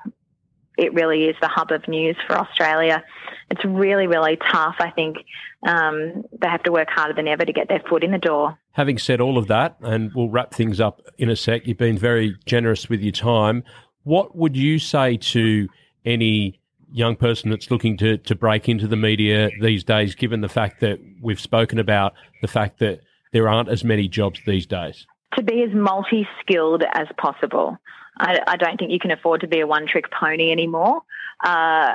[0.79, 3.03] it really is the hub of news for Australia.
[3.51, 4.77] It's really, really tough.
[4.79, 5.19] I think
[5.67, 8.59] um, they have to work harder than ever to get their foot in the door.
[8.73, 11.99] Having said all of that, and we'll wrap things up in a sec, you've been
[11.99, 13.63] very generous with your time.
[14.05, 15.69] What would you say to
[16.05, 16.59] any
[16.93, 20.81] young person that's looking to, to break into the media these days, given the fact
[20.81, 23.01] that we've spoken about the fact that
[23.33, 25.07] there aren't as many jobs these days?
[25.37, 27.79] To be as multi skilled as possible.
[28.17, 31.03] I, I, don't think you can afford to be a one trick pony anymore.
[31.43, 31.95] Uh,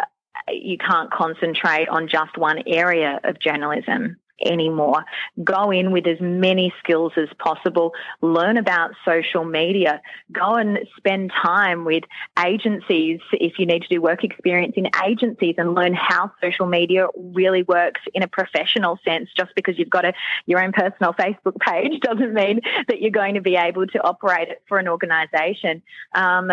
[0.50, 5.04] you can't concentrate on just one area of journalism anymore.
[5.44, 7.94] Go in with as many skills as possible.
[8.22, 10.02] Learn about social media.
[10.32, 12.04] Go and spend time with
[12.40, 17.08] agencies if you need to do work experience in agencies and learn how social media
[17.16, 19.30] really works in a professional sense.
[19.36, 20.14] Just because you've got a,
[20.46, 24.50] your own personal Facebook page doesn't mean that you're going to be able to operate
[24.50, 25.82] it for an organization.
[26.14, 26.52] Um,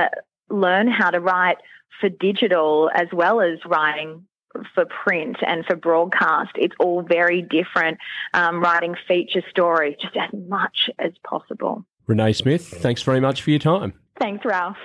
[0.49, 1.59] learn how to write
[2.01, 4.27] for digital as well as writing
[4.75, 6.53] for print and for broadcast.
[6.57, 7.99] It's all very different.
[8.33, 11.85] Um, writing feature stories just as much as possible.
[12.07, 13.95] Renee Smith, thanks very much for your time.
[14.21, 14.77] Thanks, Ralph.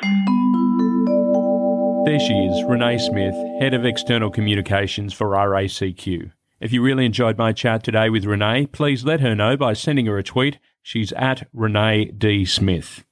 [2.05, 6.31] There she is, Renee Smith, Head of External Communications for RACQ.
[6.59, 10.07] If you really enjoyed my chat today with Renee, please let her know by sending
[10.07, 10.59] her a tweet.
[10.81, 12.45] She's at Renee D.
[12.45, 13.03] Smith.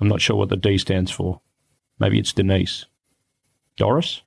[0.00, 1.40] I'm not sure what the D stands for.
[1.98, 2.86] Maybe it's Denise.
[3.76, 4.22] Doris?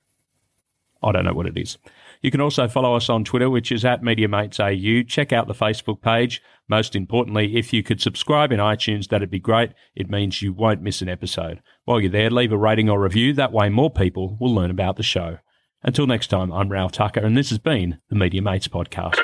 [1.03, 1.77] I don't know what it is.
[2.21, 5.07] You can also follow us on Twitter, which is at MediaMatesAU.
[5.07, 6.41] Check out the Facebook page.
[6.67, 9.71] Most importantly, if you could subscribe in iTunes, that'd be great.
[9.95, 11.61] It means you won't miss an episode.
[11.85, 13.33] While you're there, leave a rating or review.
[13.33, 15.39] That way, more people will learn about the show.
[15.83, 19.17] Until next time, I'm Ralph Tucker, and this has been the Media Mates Podcast.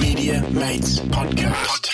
[0.00, 1.87] Media Mates Podcast.